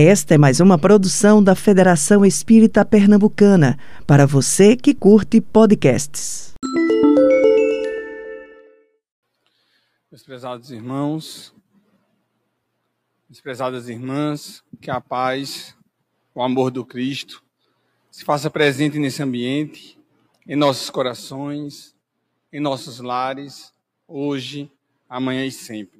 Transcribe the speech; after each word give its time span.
Esta 0.00 0.36
é 0.36 0.38
mais 0.38 0.60
uma 0.60 0.78
produção 0.78 1.42
da 1.42 1.56
Federação 1.56 2.24
Espírita 2.24 2.84
Pernambucana, 2.84 3.76
para 4.06 4.28
você 4.28 4.76
que 4.76 4.94
curte 4.94 5.40
podcasts. 5.40 6.52
Meus 10.08 10.22
prezados 10.22 10.70
irmãos, 10.70 11.52
minhas 13.28 13.40
prezadas 13.40 13.88
irmãs, 13.88 14.62
que 14.80 14.88
a 14.88 15.00
paz, 15.00 15.76
o 16.32 16.44
amor 16.44 16.70
do 16.70 16.86
Cristo 16.86 17.42
se 18.08 18.24
faça 18.24 18.48
presente 18.48 19.00
nesse 19.00 19.20
ambiente, 19.20 19.98
em 20.46 20.54
nossos 20.54 20.90
corações, 20.90 21.92
em 22.52 22.60
nossos 22.60 23.00
lares, 23.00 23.74
hoje, 24.06 24.70
amanhã 25.08 25.44
e 25.44 25.50
sempre. 25.50 25.97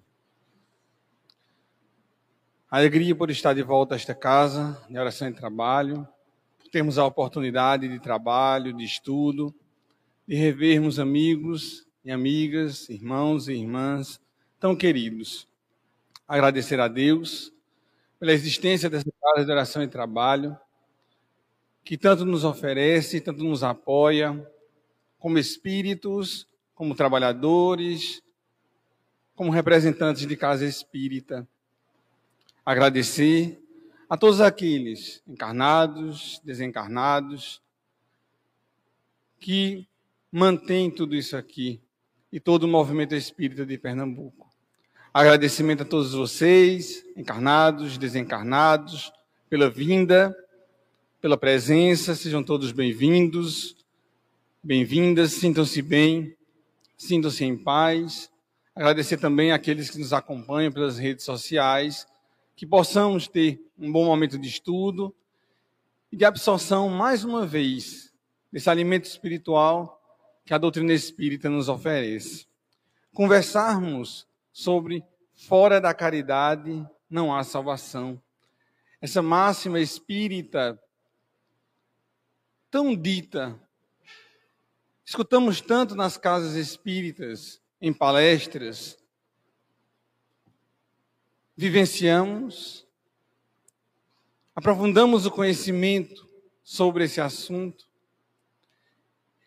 Alegria 2.70 3.16
por 3.16 3.30
estar 3.30 3.54
de 3.54 3.62
volta 3.62 3.94
a 3.94 3.96
esta 3.96 4.14
casa 4.14 4.78
de 4.90 4.98
oração 4.98 5.26
e 5.26 5.32
trabalho, 5.32 6.06
por 6.58 6.68
termos 6.68 6.98
a 6.98 7.06
oportunidade 7.06 7.88
de 7.88 7.98
trabalho, 7.98 8.74
de 8.74 8.84
estudo, 8.84 9.54
de 10.26 10.34
revermos 10.34 10.98
amigos 10.98 11.86
e 12.04 12.10
amigas, 12.10 12.90
irmãos 12.90 13.48
e 13.48 13.54
irmãs 13.54 14.20
tão 14.60 14.76
queridos. 14.76 15.48
Agradecer 16.28 16.78
a 16.78 16.88
Deus 16.88 17.50
pela 18.20 18.32
existência 18.32 18.90
dessa 18.90 19.10
casa 19.18 19.46
de 19.46 19.50
oração 19.50 19.82
e 19.82 19.88
trabalho, 19.88 20.54
que 21.82 21.96
tanto 21.96 22.26
nos 22.26 22.44
oferece, 22.44 23.18
tanto 23.18 23.42
nos 23.42 23.64
apoia, 23.64 24.46
como 25.18 25.38
espíritos, 25.38 26.46
como 26.74 26.94
trabalhadores, 26.94 28.22
como 29.34 29.50
representantes 29.50 30.26
de 30.26 30.36
casa 30.36 30.66
espírita 30.66 31.48
agradecer 32.68 33.58
a 34.10 34.14
todos 34.14 34.42
aqueles 34.42 35.22
encarnados, 35.26 36.38
desencarnados, 36.44 37.62
que 39.40 39.88
mantêm 40.30 40.90
tudo 40.90 41.16
isso 41.16 41.34
aqui 41.34 41.80
e 42.30 42.38
todo 42.38 42.64
o 42.64 42.68
movimento 42.68 43.14
espírita 43.14 43.64
de 43.64 43.78
Pernambuco. 43.78 44.50
Agradecimento 45.14 45.80
a 45.82 45.86
todos 45.86 46.12
vocês, 46.12 47.06
encarnados, 47.16 47.96
desencarnados, 47.96 49.10
pela 49.48 49.70
vinda, 49.70 50.36
pela 51.22 51.38
presença, 51.38 52.14
sejam 52.14 52.42
todos 52.42 52.70
bem-vindos, 52.70 53.76
bem-vindas, 54.62 55.32
sintam-se 55.32 55.80
bem, 55.80 56.36
sintam-se 56.98 57.46
em 57.46 57.56
paz. 57.56 58.30
Agradecer 58.76 59.16
também 59.16 59.52
àqueles 59.52 59.88
que 59.88 59.98
nos 59.98 60.12
acompanham 60.12 60.70
pelas 60.70 60.98
redes 60.98 61.24
sociais 61.24 62.06
que 62.58 62.66
possamos 62.66 63.28
ter 63.28 63.64
um 63.78 63.92
bom 63.92 64.04
momento 64.04 64.36
de 64.36 64.48
estudo 64.48 65.14
e 66.10 66.16
de 66.16 66.24
absorção, 66.24 66.88
mais 66.88 67.22
uma 67.22 67.46
vez, 67.46 68.12
desse 68.50 68.68
alimento 68.68 69.04
espiritual 69.04 70.02
que 70.44 70.52
a 70.52 70.58
doutrina 70.58 70.92
espírita 70.92 71.48
nos 71.48 71.68
oferece. 71.68 72.48
Conversarmos 73.14 74.26
sobre 74.52 75.04
fora 75.36 75.80
da 75.80 75.94
caridade 75.94 76.84
não 77.08 77.32
há 77.32 77.44
salvação. 77.44 78.20
Essa 79.00 79.22
máxima 79.22 79.78
espírita 79.78 80.82
tão 82.68 82.96
dita, 82.96 83.56
escutamos 85.04 85.60
tanto 85.60 85.94
nas 85.94 86.16
casas 86.16 86.56
espíritas, 86.56 87.62
em 87.80 87.92
palestras, 87.92 88.98
vivenciamos, 91.58 92.86
aprofundamos 94.54 95.26
o 95.26 95.30
conhecimento 95.32 96.24
sobre 96.62 97.02
esse 97.02 97.20
assunto. 97.20 97.84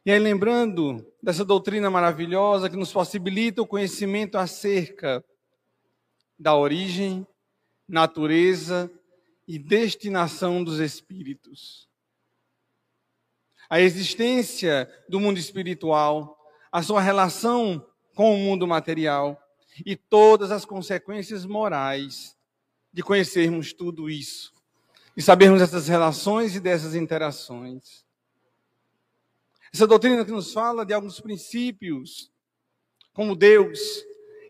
E 0.06 0.12
aí, 0.12 0.20
lembrando 0.20 1.09
dessa 1.23 1.45
doutrina 1.45 1.90
maravilhosa 1.90 2.69
que 2.69 2.75
nos 2.75 2.91
possibilita 2.91 3.62
o 3.62 3.68
conhecimento 3.68 4.38
acerca 4.38 5.24
da 6.38 6.53
origem, 6.53 7.25
natureza 7.88 8.91
e 9.47 9.58
destinação 9.58 10.66
dos 10.66 10.80
espíritos. 10.81 11.88
A 13.69 13.80
existência 13.80 14.91
do 15.08 15.18
mundo 15.18 15.38
espiritual, 15.38 16.38
a 16.69 16.84
sua 16.84 17.00
relação 17.00 17.88
com 18.14 18.35
o 18.35 18.38
mundo 18.38 18.68
material 18.68 19.41
e 19.86 19.96
todas 19.96 20.52
as 20.52 20.66
consequências 20.66 21.46
morais 21.46 22.38
de 22.94 23.02
conhecermos 23.02 23.74
tudo 23.74 24.09
isso, 24.09 24.54
de 25.16 25.24
sabermos 25.24 25.62
essas 25.62 25.88
relações 25.88 26.56
e 26.56 26.59
dessas 26.59 26.96
interações. 26.96 28.06
Essa 29.74 29.88
doutrina 29.88 30.26
que 30.26 30.32
nos 30.32 30.52
fala 30.52 30.86
de 30.86 30.94
alguns 30.94 31.20
princípios, 31.20 32.32
como 33.14 33.36
Deus, 33.36 33.80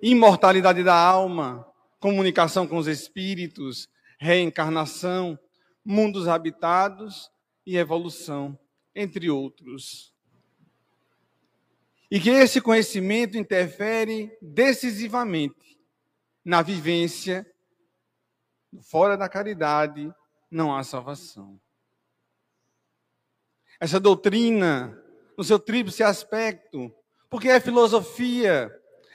imortalidade 0.02 0.84
da 0.84 0.96
alma, 0.96 1.68
comunicação 2.00 2.68
com 2.68 2.78
os 2.78 2.88
espíritos, 2.88 3.88
reencarnação, 4.20 5.38
mundos 5.86 6.28
habitados 6.28 7.32
e 7.66 7.78
evolução, 7.78 8.58
entre 8.96 9.30
outros 9.30 10.11
e 12.12 12.20
que 12.20 12.30
esse 12.30 12.60
conhecimento 12.60 13.38
interfere 13.38 14.38
decisivamente 14.42 15.80
na 16.44 16.62
vivência. 16.62 17.50
Fora 18.82 19.16
da 19.16 19.30
caridade 19.30 20.14
não 20.50 20.76
há 20.76 20.84
salvação. 20.84 21.58
Essa 23.80 23.98
doutrina, 23.98 25.02
no 25.38 25.44
seu 25.44 25.58
tríplice 25.58 26.04
aspecto, 26.04 26.94
porque 27.30 27.48
é 27.48 27.62
filosofia, 27.62 28.70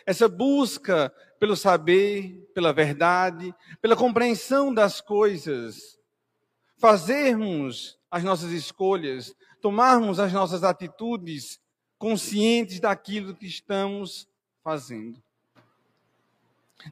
essa 0.07 0.27
busca 0.27 1.13
pelo 1.39 1.55
saber, 1.55 2.51
pela 2.55 2.73
verdade, 2.73 3.55
pela 3.83 3.95
compreensão 3.95 4.73
das 4.73 5.03
coisas, 5.03 5.99
fazermos 6.79 7.99
as 8.11 8.25
nossas 8.25 8.53
escolhas, 8.53 9.35
tomarmos 9.61 10.19
as 10.19 10.33
nossas 10.33 10.65
atitudes 10.65 11.61
conscientes 11.99 12.81
daquilo 12.81 13.35
que 13.35 13.47
estamos 13.47 14.29
fazendo, 14.63 15.23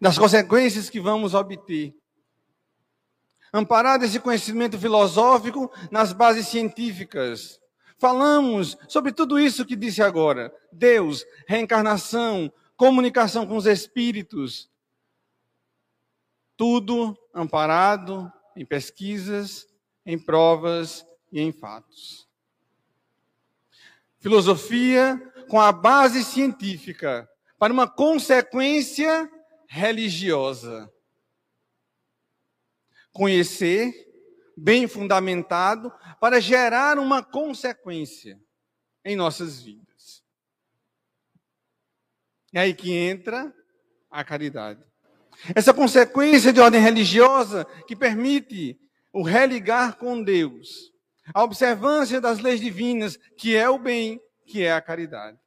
das 0.01 0.19
consequências 0.19 0.89
que 0.89 1.01
vamos 1.01 1.35
obter. 1.35 1.95
Amparado 3.53 4.05
esse 4.05 4.19
conhecimento 4.19 4.79
filosófico 4.79 5.71
nas 5.91 6.13
bases 6.13 6.49
científicas, 6.49 7.61
falamos 7.99 8.77
sobre 8.89 9.13
tudo 9.13 9.39
isso 9.39 9.65
que 9.65 9.77
disse 9.77 10.03
agora: 10.03 10.53
Deus, 10.73 11.25
reencarnação, 11.47 12.53
comunicação 12.77 13.47
com 13.47 13.57
os 13.57 13.67
espíritos. 13.67 14.71
Tudo 16.57 17.17
amparado 17.35 18.33
em 18.57 18.65
pesquisas, 18.65 19.67
em 20.07 20.17
provas 20.17 21.05
e 21.33 21.41
em 21.41 21.51
fatos 21.51 22.24
filosofia 24.25 25.21
com 25.51 25.61
a 25.61 25.71
base 25.71 26.25
científica 26.25 27.29
para 27.59 27.71
uma 27.71 27.87
consequência 27.87 29.31
religiosa. 29.69 30.91
Conhecer, 33.13 33.93
bem 34.57 34.89
fundamentado, 34.89 35.93
para 36.19 36.41
gerar 36.41 36.99
uma 36.99 37.23
consequência 37.23 38.41
em 39.05 39.15
nossas 39.15 39.61
vidas. 39.61 40.25
É 42.55 42.61
aí 42.61 42.73
que 42.73 42.95
entra 42.95 43.55
a 44.11 44.25
caridade. 44.25 44.83
Essa 45.55 45.75
consequência 45.75 46.51
de 46.51 46.61
ordem 46.61 46.81
religiosa 46.81 47.67
que 47.87 47.95
permite 47.95 48.81
o 49.13 49.23
religar 49.23 49.99
com 49.99 50.23
Deus 50.23 50.95
a 51.33 51.43
observância 51.43 52.21
das 52.21 52.41
leis 52.41 52.61
divinas, 52.61 53.17
que 53.39 53.57
é 53.57 53.69
o 53.69 53.79
bem, 53.79 54.21
que 54.45 54.63
é 54.63 54.73
a 54.73 54.81
caridade. 54.81 55.39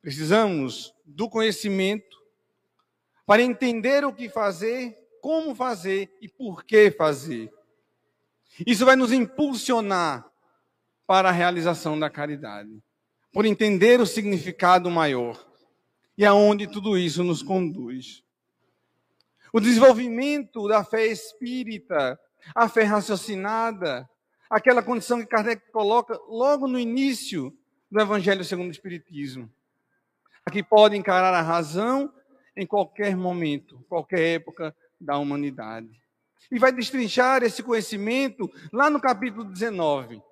Precisamos 0.00 0.94
do 1.04 1.28
conhecimento 1.28 2.16
para 3.26 3.42
entender 3.42 4.04
o 4.04 4.12
que 4.12 4.28
fazer, 4.28 4.98
como 5.20 5.54
fazer 5.54 6.14
e 6.20 6.28
por 6.28 6.64
que 6.64 6.90
fazer. 6.90 7.52
Isso 8.66 8.84
vai 8.84 8.96
nos 8.96 9.12
impulsionar 9.12 10.30
para 11.06 11.30
a 11.30 11.32
realização 11.32 11.98
da 11.98 12.10
caridade, 12.10 12.82
por 13.32 13.44
entender 13.44 14.00
o 14.00 14.06
significado 14.06 14.90
maior 14.90 15.44
e 16.16 16.24
aonde 16.24 16.66
tudo 16.66 16.96
isso 16.96 17.24
nos 17.24 17.42
conduz. 17.42 18.22
O 19.52 19.60
desenvolvimento 19.60 20.68
da 20.68 20.84
fé 20.84 21.06
espírita, 21.06 22.18
a 22.54 22.68
fé 22.68 22.84
raciocinada, 22.84 24.08
aquela 24.54 24.84
condição 24.84 25.18
que 25.18 25.26
Kardec 25.26 25.68
coloca 25.72 26.16
logo 26.28 26.68
no 26.68 26.78
início 26.78 27.52
do 27.90 28.00
Evangelho 28.00 28.44
segundo 28.44 28.68
o 28.68 28.70
Espiritismo. 28.70 29.52
Que 30.52 30.62
pode 30.62 30.96
encarar 30.96 31.34
a 31.34 31.42
razão 31.42 32.12
em 32.56 32.64
qualquer 32.64 33.16
momento, 33.16 33.84
qualquer 33.88 34.36
época 34.36 34.74
da 35.00 35.18
humanidade. 35.18 35.90
E 36.52 36.58
vai 36.58 36.70
destrinchar 36.70 37.42
esse 37.42 37.64
conhecimento 37.64 38.48
lá 38.72 38.88
no 38.88 39.00
capítulo 39.00 39.44
19. 39.44 40.22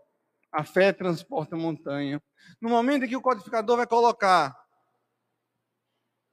A 0.53 0.63
fé 0.63 0.93
transporta 0.93 1.57
a 1.57 1.59
montanha. 1.59 2.23
No 2.61 2.69
momento 2.69 3.05
em 3.05 3.09
que 3.09 3.17
o 3.17 3.23
codificador 3.23 3.77
vai 3.77 3.89
colocar 3.89 4.57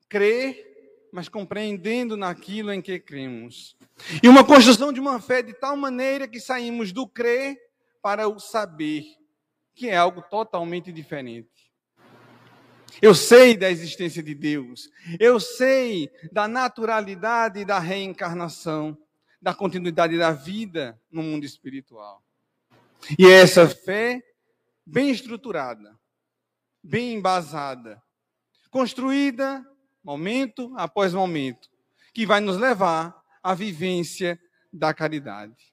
crer, 0.07 1.09
mas 1.11 1.27
compreendendo 1.27 2.15
naquilo 2.15 2.71
em 2.71 2.83
que 2.83 2.99
cremos. 2.99 3.75
E 4.21 4.29
uma 4.29 4.43
construção 4.43 4.93
de 4.93 4.99
uma 4.99 5.19
fé 5.19 5.41
de 5.41 5.53
tal 5.53 5.75
maneira 5.75 6.27
que 6.27 6.39
saímos 6.39 6.91
do 6.91 7.07
crer 7.07 7.57
para 8.01 8.27
o 8.27 8.39
saber, 8.39 9.03
que 9.73 9.89
é 9.89 9.97
algo 9.97 10.21
totalmente 10.21 10.91
diferente. 10.91 11.69
Eu 13.01 13.13
sei 13.13 13.55
da 13.55 13.69
existência 13.69 14.21
de 14.21 14.33
Deus, 14.33 14.89
eu 15.19 15.39
sei 15.39 16.11
da 16.31 16.47
naturalidade 16.47 17.63
da 17.63 17.79
reencarnação, 17.79 18.97
da 19.41 19.53
continuidade 19.53 20.17
da 20.17 20.31
vida 20.31 20.99
no 21.09 21.23
mundo 21.23 21.45
espiritual. 21.45 22.21
E 23.17 23.25
é 23.25 23.41
essa 23.41 23.69
fé 23.69 24.21
bem 24.85 25.11
estruturada, 25.11 25.97
bem 26.83 27.13
embasada, 27.13 28.01
construída 28.69 29.65
momento 30.03 30.73
após 30.75 31.13
momento, 31.13 31.69
que 32.13 32.25
vai 32.25 32.39
nos 32.41 32.57
levar 32.57 33.15
à 33.41 33.53
vivência 33.53 34.39
da 34.73 34.93
caridade. 34.93 35.68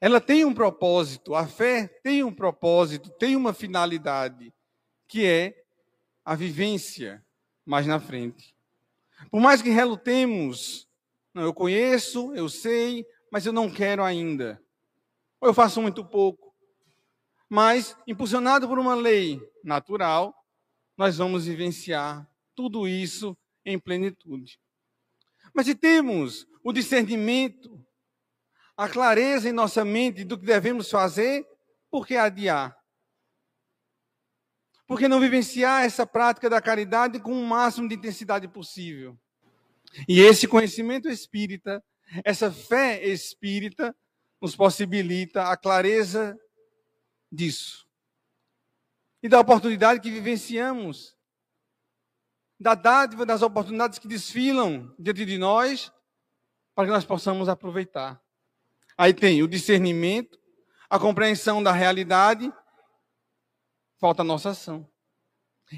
Ela 0.00 0.20
tem 0.20 0.44
um 0.44 0.52
propósito, 0.52 1.34
a 1.34 1.46
fé 1.46 1.88
tem 2.02 2.22
um 2.22 2.32
propósito, 2.32 3.10
tem 3.10 3.36
uma 3.36 3.52
finalidade, 3.52 4.52
que 5.08 5.24
é 5.24 5.64
a 6.24 6.34
vivência 6.34 7.24
mais 7.64 7.86
na 7.86 8.00
frente. 8.00 8.54
Por 9.30 9.40
mais 9.40 9.62
que 9.62 9.70
relutemos, 9.70 10.88
não, 11.32 11.42
eu 11.42 11.54
conheço, 11.54 12.34
eu 12.34 12.48
sei, 12.48 13.06
mas 13.30 13.46
eu 13.46 13.52
não 13.52 13.70
quero 13.70 14.02
ainda. 14.02 14.62
Ou 15.40 15.48
eu 15.48 15.54
faço 15.54 15.82
muito 15.82 16.04
pouco. 16.04 16.54
Mas, 17.48 17.96
impulsionado 18.06 18.66
por 18.68 18.78
uma 18.78 18.94
lei 18.94 19.40
natural, 19.62 20.34
nós 20.96 21.18
vamos 21.18 21.46
vivenciar 21.46 22.28
tudo 22.54 22.86
isso 22.86 23.36
em 23.64 23.78
plenitude. 23.78 24.58
Mas 25.52 25.66
se 25.66 25.74
temos 25.74 26.46
o 26.62 26.72
discernimento, 26.72 27.83
a 28.76 28.88
clareza 28.88 29.48
em 29.48 29.52
nossa 29.52 29.84
mente 29.84 30.24
do 30.24 30.38
que 30.38 30.44
devemos 30.44 30.90
fazer, 30.90 31.46
por 31.90 32.06
que 32.06 32.16
adiar? 32.16 32.76
Por 34.86 34.98
que 34.98 35.08
não 35.08 35.20
vivenciar 35.20 35.84
essa 35.84 36.06
prática 36.06 36.50
da 36.50 36.60
caridade 36.60 37.20
com 37.20 37.32
o 37.32 37.46
máximo 37.46 37.88
de 37.88 37.94
intensidade 37.94 38.46
possível? 38.48 39.18
E 40.08 40.20
esse 40.20 40.46
conhecimento 40.46 41.08
espírita, 41.08 41.82
essa 42.24 42.50
fé 42.50 43.02
espírita, 43.04 43.96
nos 44.40 44.54
possibilita 44.54 45.48
a 45.48 45.56
clareza 45.56 46.38
disso 47.32 47.84
e 49.24 49.28
da 49.28 49.40
oportunidade 49.40 50.00
que 50.00 50.10
vivenciamos, 50.10 51.16
da 52.60 52.74
dádiva 52.74 53.24
das 53.24 53.40
oportunidades 53.40 53.98
que 53.98 54.06
desfilam 54.06 54.94
diante 54.98 55.24
de 55.24 55.38
nós, 55.38 55.90
para 56.74 56.84
que 56.84 56.90
nós 56.90 57.06
possamos 57.06 57.48
aproveitar. 57.48 58.22
Aí 58.96 59.12
tem 59.12 59.42
o 59.42 59.48
discernimento, 59.48 60.38
a 60.88 60.98
compreensão 60.98 61.62
da 61.62 61.72
realidade, 61.72 62.52
falta 63.98 64.22
a 64.22 64.24
nossa 64.24 64.50
ação. 64.50 64.88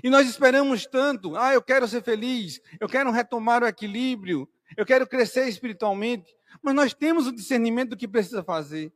E 0.02 0.10
nós 0.10 0.28
esperamos 0.28 0.86
tanto, 0.86 1.36
ah, 1.36 1.54
eu 1.54 1.62
quero 1.62 1.86
ser 1.88 2.02
feliz, 2.02 2.60
eu 2.80 2.88
quero 2.88 3.10
retomar 3.10 3.62
o 3.62 3.66
equilíbrio, 3.66 4.48
eu 4.76 4.84
quero 4.84 5.06
crescer 5.06 5.48
espiritualmente, 5.48 6.36
mas 6.62 6.74
nós 6.74 6.92
temos 6.92 7.26
o 7.26 7.32
discernimento 7.32 7.90
do 7.90 7.96
que 7.96 8.08
precisa 8.08 8.42
fazer. 8.42 8.92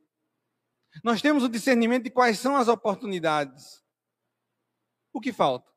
Nós 1.03 1.21
temos 1.21 1.43
o 1.43 1.49
discernimento 1.49 2.03
de 2.03 2.09
quais 2.09 2.37
são 2.37 2.55
as 2.57 2.67
oportunidades. 2.67 3.81
O 5.13 5.21
que 5.21 5.31
falta? 5.31 5.69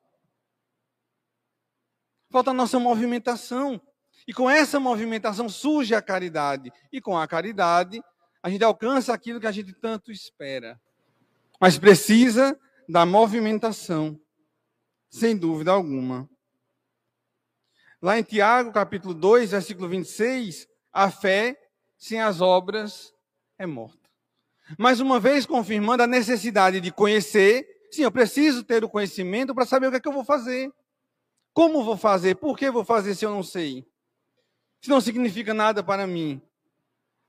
Falta 2.31 2.51
a 2.51 2.55
nossa 2.55 2.79
movimentação. 2.79 3.81
E 4.27 4.33
com 4.33 4.51
essa 4.51 4.81
movimentação 4.81 5.49
surge 5.49 5.95
a 5.95 6.03
caridade. 6.03 6.73
E 6.93 7.01
com 7.01 7.17
a 7.17 7.29
caridade, 7.29 8.03
a 8.45 8.51
gente 8.51 8.63
alcança 8.63 9.13
aquilo 9.13 9.41
que 9.41 9.47
a 9.47 9.51
gente 9.51 9.73
tanto 9.73 10.13
espera. 10.13 10.79
Mas 11.59 11.79
precisa 11.79 12.57
da 12.87 13.07
movimentação, 13.07 14.21
sem 15.09 15.37
dúvida 15.37 15.73
alguma. 15.73 16.29
Lá 18.03 18.19
em 18.19 18.23
Tiago, 18.23 18.71
capítulo 18.71 19.15
2, 19.15 19.53
versículo 19.53 19.89
26, 19.89 20.69
a 20.93 21.11
fé 21.11 21.59
sem 21.97 22.21
as 22.21 22.43
obras 22.43 23.13
é 23.59 23.65
morta. 23.65 24.11
Mais 24.79 25.01
uma 25.01 25.19
vez 25.19 25.47
confirmando 25.47 26.03
a 26.03 26.07
necessidade 26.07 26.81
de 26.81 26.93
conhecer 26.93 27.67
Sim, 27.95 28.03
eu 28.03 28.11
preciso 28.11 28.65
ter 28.65 28.83
o 28.83 28.89
conhecimento 28.89 29.55
para 29.55 29.65
saber 29.65 29.87
o 29.87 29.91
que 29.93 29.99
é 29.99 30.01
que 30.01 30.09
eu 30.09 30.13
vou 30.13 30.25
fazer. 30.25 30.69
Como 31.53 31.85
vou 31.85 31.97
fazer? 31.97 32.35
Por 32.35 32.59
que 32.59 32.69
vou 32.69 32.85
fazer 32.85 33.15
se 33.15 33.25
eu 33.25 33.31
não 33.31 33.45
sei? 33.45 33.87
Se 34.81 34.91
não 34.91 35.01
significa 35.01 35.55
nada 35.55 35.81
para 35.81 36.05
mim. 36.05 36.43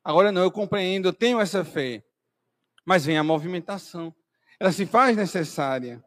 Agora 0.06 0.32
não, 0.32 0.44
eu 0.44 0.52
compreendo, 0.52 1.08
eu 1.08 1.14
tenho 1.14 1.40
essa 1.40 1.66
fé. 1.66 2.06
Mas 2.86 3.04
vem 3.04 3.18
a 3.18 3.24
movimentação. 3.24 4.16
Ela 4.60 4.72
se 4.72 4.86
faz 4.86 5.18
necessária. 5.18 6.06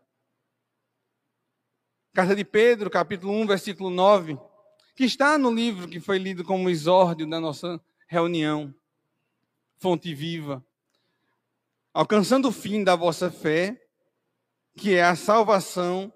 Carta 2.15 2.37
de 2.37 2.45
Pedro, 2.45 2.89
capítulo 2.89 3.33
1, 3.33 3.47
versículo 3.49 3.91
9, 3.91 4.39
que 4.95 5.05
está 5.05 5.37
no 5.37 5.53
livro 5.53 5.89
que 5.89 5.99
foi 5.99 6.17
lido 6.17 6.45
como 6.45 6.71
exórdio 6.71 7.29
da 7.29 7.41
nossa 7.41 7.81
reunião. 8.07 8.73
Fonte 9.79 10.15
viva. 10.15 10.65
Alcançando 11.93 12.49
o 12.49 12.53
fim 12.53 12.85
da 12.85 12.95
vossa 12.95 13.33
fé, 13.33 13.85
que 14.77 14.95
é 14.95 15.03
a 15.03 15.17
salvação 15.17 16.13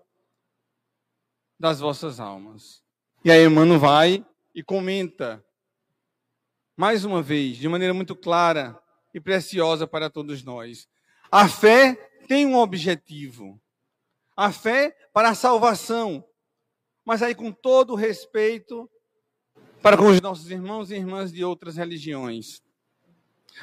das 1.58 1.80
vossas 1.80 2.20
almas. 2.20 2.80
E 3.24 3.30
aí 3.30 3.44
Emmanuel 3.44 3.80
vai 3.80 4.26
e 4.54 4.62
comenta, 4.62 5.44
mais 6.76 7.04
uma 7.04 7.22
vez, 7.22 7.56
de 7.56 7.68
maneira 7.68 7.94
muito 7.94 8.14
clara 8.14 8.78
e 9.14 9.20
preciosa 9.20 9.86
para 9.86 10.10
todos 10.10 10.42
nós. 10.42 10.88
A 11.30 11.48
fé 11.48 11.94
tem 12.26 12.46
um 12.46 12.56
objetivo. 12.56 13.60
A 14.36 14.50
fé 14.50 14.96
para 15.12 15.30
a 15.30 15.34
salvação. 15.34 16.24
Mas 17.04 17.22
aí, 17.22 17.34
com 17.34 17.52
todo 17.52 17.94
respeito 17.94 18.88
para 19.82 19.96
com 19.96 20.06
os 20.06 20.20
nossos 20.20 20.48
irmãos 20.48 20.90
e 20.90 20.94
irmãs 20.94 21.32
de 21.32 21.44
outras 21.44 21.76
religiões. 21.76 22.62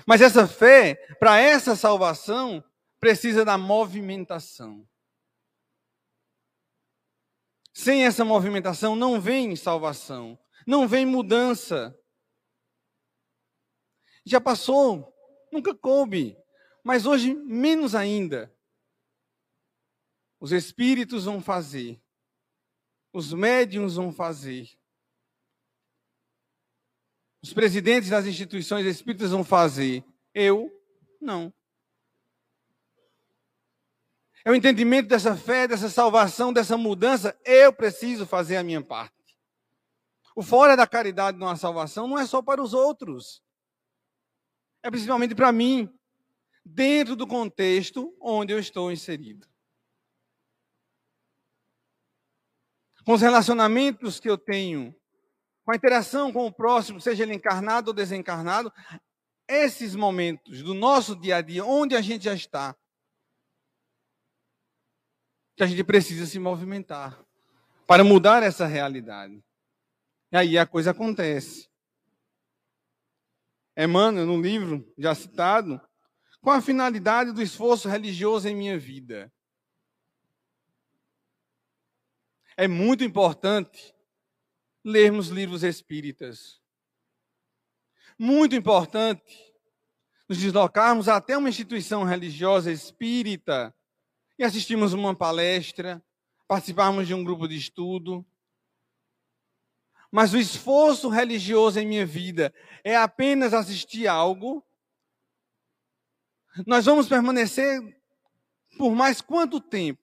Mas 0.06 0.22
essa 0.22 0.46
fé, 0.46 0.96
para 1.20 1.40
essa 1.40 1.76
salvação, 1.76 2.64
precisa 3.00 3.46
da 3.46 3.58
movimentação. 3.58 4.86
Sem 7.74 8.06
essa 8.06 8.26
movimentação 8.26 8.96
não 8.96 9.22
vem 9.22 9.56
salvação, 9.56 10.38
não 10.68 10.88
vem 10.88 11.06
mudança. 11.06 11.98
Já 14.30 14.40
passou, 14.40 15.12
nunca 15.52 15.74
coube, 15.74 16.38
mas 16.84 17.08
hoje 17.08 17.34
menos 17.34 17.96
ainda. 17.96 18.56
Os 20.40 20.52
espíritos 20.52 21.26
vão 21.26 21.42
fazer, 21.42 22.00
os 23.12 23.34
médiums 23.34 23.96
vão 23.96 24.12
fazer, 24.12 24.70
os 27.42 27.52
presidentes 27.52 28.12
das 28.12 28.28
instituições 28.28 28.86
espíritas 28.86 29.32
vão 29.32 29.44
fazer, 29.44 30.06
eu 30.32 30.72
não. 31.20 31.52
É 34.46 34.52
o 34.52 34.56
entendimento 34.56 35.08
dessa 35.10 35.36
fé, 35.36 35.68
dessa 35.68 35.90
salvação, 35.90 36.54
dessa 36.54 36.78
mudança. 36.78 37.36
Eu 37.44 37.74
preciso 37.74 38.28
fazer 38.28 38.58
a 38.58 38.64
minha 38.64 38.82
parte. 38.82 39.16
O 40.36 40.44
fora 40.44 40.78
da 40.78 40.86
caridade 40.86 41.38
não 41.40 41.54
salvação 41.56 42.08
não 42.08 42.18
é 42.18 42.28
só 42.28 42.44
para 42.44 42.62
os 42.62 42.76
outros. 42.76 43.42
É 44.84 44.90
principalmente 44.90 45.36
para 45.36 45.52
mim, 45.52 45.94
dentro 46.66 47.16
do 47.16 47.28
contexto 47.28 48.16
onde 48.22 48.54
eu 48.54 48.60
estou 48.60 48.92
inserido. 48.92 49.48
Com 53.06 53.14
os 53.14 53.22
relacionamentos 53.22 54.20
que 54.20 54.30
eu 54.30 54.38
tenho, 54.38 54.96
com 55.64 55.72
a 55.72 55.76
interação 55.76 56.32
com 56.32 56.46
o 56.46 56.52
próximo, 56.52 57.00
seja 57.00 57.24
ele 57.24 57.34
encarnado 57.34 57.90
ou 57.90 57.94
desencarnado, 57.94 58.72
esses 59.48 59.96
momentos 59.96 60.62
do 60.62 60.74
nosso 60.74 61.16
dia 61.16 61.38
a 61.38 61.42
dia, 61.42 61.66
onde 61.66 61.96
a 61.96 62.02
gente 62.02 62.26
já 62.26 62.34
está, 62.34 62.76
que 65.56 65.64
a 65.64 65.68
gente 65.68 65.84
precisa 65.84 66.26
se 66.26 66.40
movimentar 66.40 67.24
para 67.86 68.04
mudar 68.04 68.42
essa 68.44 68.66
realidade. 68.66 69.44
E 70.32 70.38
aí 70.38 70.58
a 70.58 70.66
coisa 70.66 70.92
acontece. 70.92 71.69
Emmanuel, 73.84 74.26
no 74.26 74.42
livro 74.42 74.92
já 74.98 75.16
citado, 75.16 75.80
qual 76.42 76.58
a 76.58 76.62
finalidade 76.62 77.32
do 77.32 77.42
esforço 77.42 77.88
religioso 77.88 78.48
em 78.48 78.56
minha 78.56 78.78
vida? 78.78 79.32
É 82.58 82.68
muito 82.68 83.04
importante 83.04 83.96
lermos 84.84 85.30
livros 85.30 85.64
espíritas. 85.64 86.60
muito 88.18 88.54
importante 88.54 89.50
nos 90.28 90.38
deslocarmos 90.38 91.08
até 91.08 91.38
uma 91.38 91.48
instituição 91.48 92.04
religiosa 92.04 92.70
espírita 92.70 93.74
e 94.38 94.44
assistirmos 94.44 94.92
uma 94.92 95.16
palestra, 95.16 96.04
participarmos 96.46 97.08
de 97.08 97.14
um 97.14 97.24
grupo 97.24 97.48
de 97.48 97.56
estudo. 97.56 98.26
Mas 100.12 100.34
o 100.34 100.38
esforço 100.38 101.10
religioso 101.10 101.80
em 101.80 101.88
minha 101.88 102.06
vida 102.06 102.54
é 102.84 102.96
apenas 102.96 103.54
assistir 103.54 104.08
algo. 104.08 104.66
Nós 106.66 106.86
vamos 106.86 107.08
permanecer 107.08 107.80
por 108.78 108.96
mais 108.96 109.22
quanto 109.22 109.60
tempo? 109.60 110.02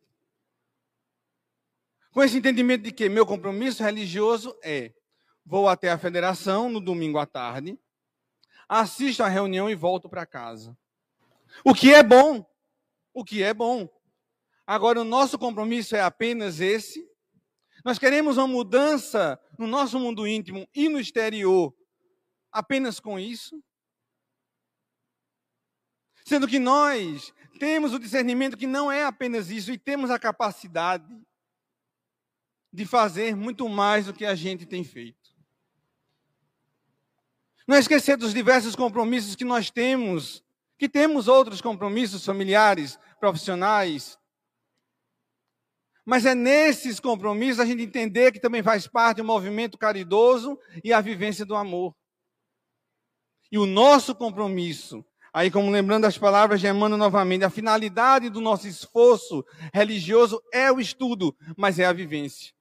Com 2.13 2.23
esse 2.23 2.37
entendimento 2.37 2.83
de 2.83 2.93
que 2.93 3.09
meu 3.09 3.27
compromisso 3.27 3.83
religioso 3.83 4.57
é: 4.63 4.93
vou 5.45 5.69
até 5.69 5.91
a 5.91 5.99
federação 5.99 6.69
no 6.69 6.81
domingo 6.81 7.19
à 7.19 7.27
tarde, 7.27 7.79
assisto 8.69 9.23
a 9.23 9.29
reunião 9.29 9.69
e 9.69 9.75
volto 9.75 10.09
para 10.09 10.27
casa. 10.27 10.77
O 11.65 11.75
que 11.75 11.93
é 11.93 12.03
bom, 12.03 12.45
o 13.13 13.25
que 13.25 13.43
é 13.43 13.55
bom. 13.55 13.89
Agora, 14.67 15.01
o 15.01 15.05
nosso 15.05 15.39
compromisso 15.39 15.95
é 15.95 16.01
apenas 16.01 16.61
esse. 16.61 17.09
Nós 17.87 18.01
queremos 18.01 18.37
uma 18.37 18.49
mudança 18.49 19.41
no 19.57 19.65
nosso 19.65 19.97
mundo 20.01 20.27
íntimo 20.27 20.69
e 20.75 20.89
no 20.89 20.99
exterior, 20.99 21.73
apenas 22.51 22.99
com 22.99 23.17
isso. 23.17 23.63
Sendo 26.25 26.49
que 26.49 26.59
nós 26.59 27.33
temos 27.61 27.95
o 27.95 28.01
discernimento 28.01 28.57
que 28.57 28.67
não 28.67 28.91
é 28.91 29.05
apenas 29.05 29.51
isso 29.51 29.71
e 29.71 29.79
temos 29.79 30.11
a 30.11 30.19
capacidade 30.19 31.17
de 32.73 32.85
fazer 32.85 33.37
muito 33.37 33.69
mais 33.69 34.07
do 34.07 34.13
que 34.13 34.27
a 34.27 34.35
gente 34.35 34.67
tem 34.67 34.83
feito. 34.83 35.33
Não 37.69 37.77
esquecer 37.77 38.17
dos 38.17 38.35
diversos 38.35 38.75
compromissos 38.75 39.37
que 39.37 39.45
nós 39.45 39.71
temos, 39.71 40.43
que 40.77 40.89
temos 40.89 41.29
outros 41.29 41.61
compromissos 41.61 42.25
familiares, 42.25 42.99
profissionais. 43.21 44.19
Mas 46.07 46.25
é 46.25 46.35
nesses 46.35 46.99
compromissos 46.99 47.61
a 47.61 47.67
gente 47.67 47.83
entender 47.83 48.33
que 48.33 48.41
também 48.41 48.63
faz 48.63 48.87
parte 48.87 49.19
do 49.19 49.25
movimento 49.25 49.77
caridoso 49.77 50.59
e 50.83 50.93
a 50.93 51.01
vivência 51.03 51.45
do 51.45 51.55
amor. 51.55 51.95
E 53.53 53.59
o 53.59 53.67
nosso 53.67 54.15
compromisso, 54.15 55.05
aí 55.33 55.51
como 55.51 55.71
lembrando 55.71 56.07
as 56.07 56.17
palavras 56.17 56.61
de 56.61 56.67
Emmanuel 56.67 56.97
novamente, 56.97 57.45
a 57.45 57.51
finalidade 57.51 58.31
do 58.31 58.41
nosso 58.41 58.67
esforço 58.67 59.45
religioso 59.75 60.43
é 60.53 60.73
o 60.73 60.81
estudo, 60.81 61.37
mas 61.57 61.79
é 61.79 61.85
a 61.85 61.93
vivência. 61.93 62.55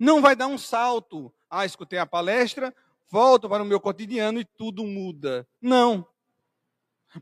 Não 0.00 0.20
vai 0.20 0.34
dar 0.34 0.46
um 0.46 0.58
salto 0.58 1.32
ah, 1.54 1.64
escutei 1.64 2.00
a 2.00 2.06
palestra, 2.06 2.74
volto 3.08 3.48
para 3.48 3.62
o 3.62 3.66
meu 3.66 3.78
cotidiano 3.78 4.40
e 4.40 4.44
tudo 4.44 4.82
muda. 4.82 5.46
Não. 5.62 6.04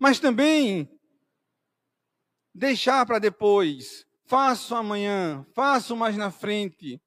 Mas 0.01 0.19
também 0.19 0.89
deixar 2.55 3.05
para 3.07 3.19
depois. 3.19 4.07
Faço 4.25 4.75
amanhã, 4.75 5.47
faço 5.55 5.97
mais 5.97 6.17
na 6.17 6.31
frente. 6.31 7.01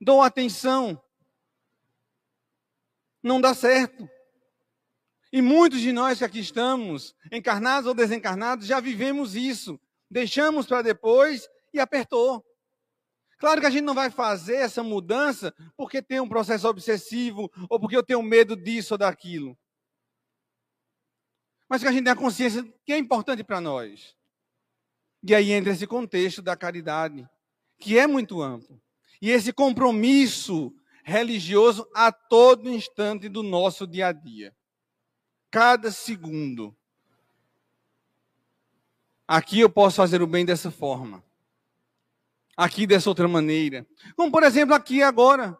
Dou 0.00 0.22
atenção. 0.22 1.00
Não 3.22 3.40
dá 3.40 3.54
certo. 3.54 4.08
E 5.32 5.42
muitos 5.42 5.80
de 5.80 5.92
nós 5.92 6.18
que 6.18 6.24
aqui 6.24 6.38
estamos, 6.38 7.14
encarnados 7.32 7.88
ou 7.88 7.94
desencarnados, 7.94 8.66
já 8.66 8.78
vivemos 8.78 9.34
isso. 9.34 9.80
Deixamos 10.08 10.66
para 10.66 10.82
depois 10.82 11.48
e 11.72 11.80
apertou. 11.80 12.44
Claro 13.38 13.60
que 13.60 13.66
a 13.66 13.70
gente 13.70 13.84
não 13.84 13.94
vai 13.94 14.10
fazer 14.10 14.56
essa 14.56 14.82
mudança 14.82 15.52
porque 15.76 16.00
tem 16.00 16.20
um 16.20 16.28
processo 16.28 16.68
obsessivo 16.68 17.50
ou 17.68 17.80
porque 17.80 17.96
eu 17.96 18.02
tenho 18.02 18.22
medo 18.22 18.56
disso 18.56 18.94
ou 18.94 18.98
daquilo. 18.98 19.58
Mas 21.68 21.82
que 21.82 21.88
a 21.88 21.92
gente 21.92 22.04
tenha 22.04 22.14
consciência 22.14 22.62
que 22.84 22.92
é 22.92 22.98
importante 22.98 23.42
para 23.42 23.60
nós. 23.60 24.16
E 25.26 25.34
aí 25.34 25.52
entra 25.52 25.72
esse 25.72 25.86
contexto 25.86 26.42
da 26.42 26.56
caridade, 26.56 27.28
que 27.78 27.98
é 27.98 28.06
muito 28.06 28.42
amplo. 28.42 28.80
E 29.22 29.30
esse 29.30 29.52
compromisso 29.52 30.74
religioso 31.02 31.88
a 31.94 32.12
todo 32.12 32.70
instante 32.70 33.28
do 33.28 33.42
nosso 33.42 33.86
dia 33.86 34.08
a 34.08 34.12
dia. 34.12 34.54
Cada 35.50 35.90
segundo. 35.90 36.76
Aqui 39.26 39.60
eu 39.60 39.70
posso 39.70 39.96
fazer 39.96 40.20
o 40.20 40.26
bem 40.26 40.44
dessa 40.44 40.70
forma 40.70 41.24
aqui 42.56 42.86
dessa 42.86 43.08
outra 43.08 43.28
maneira. 43.28 43.86
Como, 44.16 44.30
por 44.30 44.42
exemplo, 44.42 44.74
aqui 44.74 45.02
agora. 45.02 45.58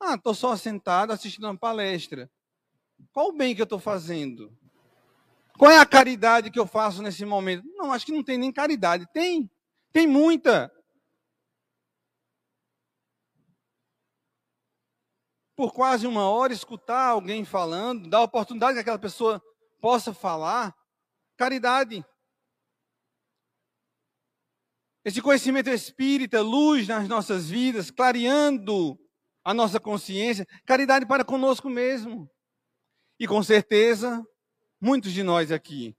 Ah, 0.00 0.14
estou 0.14 0.34
só 0.34 0.56
sentado 0.56 1.12
assistindo 1.12 1.44
uma 1.44 1.56
palestra. 1.56 2.30
Qual 3.12 3.28
o 3.28 3.32
bem 3.32 3.54
que 3.54 3.60
eu 3.60 3.64
estou 3.64 3.78
fazendo? 3.78 4.56
Qual 5.56 5.70
é 5.70 5.78
a 5.78 5.86
caridade 5.86 6.50
que 6.50 6.58
eu 6.58 6.66
faço 6.66 7.02
nesse 7.02 7.24
momento? 7.24 7.64
Não, 7.76 7.92
acho 7.92 8.04
que 8.04 8.12
não 8.12 8.24
tem 8.24 8.36
nem 8.36 8.52
caridade. 8.52 9.06
Tem. 9.12 9.50
Tem 9.92 10.06
muita. 10.06 10.72
Por 15.56 15.72
quase 15.72 16.06
uma 16.06 16.28
hora, 16.28 16.52
escutar 16.52 17.08
alguém 17.08 17.44
falando, 17.44 18.10
dar 18.10 18.22
oportunidade 18.22 18.74
que 18.74 18.80
aquela 18.80 18.98
pessoa 18.98 19.40
possa 19.80 20.12
falar. 20.12 20.74
Caridade. 21.36 22.04
Esse 25.04 25.22
conhecimento 25.22 25.70
espírita, 25.70 26.40
luz 26.40 26.88
nas 26.88 27.06
nossas 27.06 27.48
vidas, 27.48 27.90
clareando 27.90 28.98
a 29.44 29.54
nossa 29.54 29.78
consciência, 29.78 30.46
caridade 30.64 31.06
para 31.06 31.24
conosco 31.24 31.68
mesmo. 31.68 32.28
E 33.20 33.28
com 33.28 33.42
certeza, 33.42 34.26
muitos 34.84 35.12
de 35.12 35.22
nós 35.22 35.50
aqui, 35.50 35.96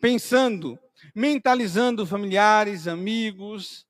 pensando, 0.00 0.78
mentalizando 1.12 2.06
familiares, 2.06 2.86
amigos, 2.86 3.84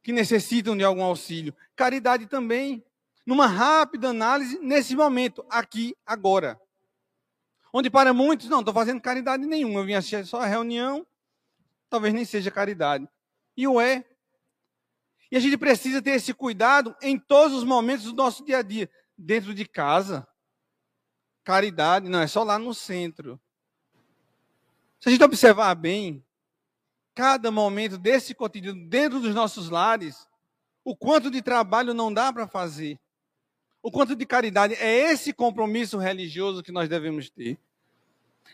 que 0.00 0.12
necessitam 0.12 0.76
de 0.76 0.84
algum 0.84 1.02
auxílio. 1.02 1.52
Caridade 1.74 2.26
também, 2.26 2.84
numa 3.26 3.48
rápida 3.48 4.10
análise, 4.10 4.60
nesse 4.60 4.94
momento, 4.94 5.44
aqui, 5.50 5.96
agora. 6.06 6.60
Onde 7.72 7.90
para 7.90 8.14
muitos, 8.14 8.48
não, 8.48 8.60
estou 8.60 8.72
fazendo 8.72 9.00
caridade 9.00 9.44
nenhuma, 9.44 9.80
eu 9.80 9.84
vim 9.84 9.94
assistir 9.94 10.24
só 10.24 10.40
a 10.40 10.46
reunião, 10.46 11.04
talvez 11.90 12.14
nem 12.14 12.24
seja 12.24 12.48
caridade. 12.48 13.08
E 13.56 13.66
o 13.66 13.80
é. 13.80 14.04
E 15.32 15.36
a 15.36 15.40
gente 15.40 15.58
precisa 15.58 16.00
ter 16.00 16.12
esse 16.12 16.32
cuidado 16.32 16.94
em 17.02 17.18
todos 17.18 17.56
os 17.56 17.64
momentos 17.64 18.04
do 18.04 18.14
nosso 18.14 18.44
dia 18.44 18.58
a 18.58 18.62
dia. 18.62 18.88
Dentro 19.18 19.52
de 19.52 19.66
casa, 19.66 20.28
caridade 21.44 22.08
não 22.08 22.20
é 22.20 22.26
só 22.26 22.42
lá 22.42 22.58
no 22.58 22.74
centro. 22.74 23.40
Se 25.00 25.08
a 25.08 25.12
gente 25.12 25.24
observar 25.24 25.74
bem, 25.74 26.24
cada 27.14 27.50
momento 27.50 27.98
desse 27.98 28.34
cotidiano, 28.34 28.86
dentro 28.88 29.20
dos 29.20 29.34
nossos 29.34 29.68
lares, 29.68 30.28
o 30.84 30.96
quanto 30.96 31.30
de 31.30 31.42
trabalho 31.42 31.92
não 31.92 32.12
dá 32.12 32.32
para 32.32 32.46
fazer. 32.46 32.98
O 33.82 33.90
quanto 33.90 34.14
de 34.14 34.24
caridade. 34.24 34.74
É 34.74 35.10
esse 35.10 35.32
compromisso 35.32 35.98
religioso 35.98 36.62
que 36.62 36.70
nós 36.70 36.88
devemos 36.88 37.28
ter. 37.28 37.58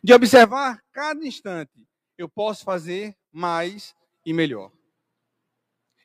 De 0.03 0.13
observar 0.13 0.83
cada 0.91 1.27
instante. 1.27 1.87
Eu 2.17 2.29
posso 2.29 2.65
fazer 2.65 3.15
mais 3.33 3.95
e 4.25 4.33
melhor. 4.33 4.73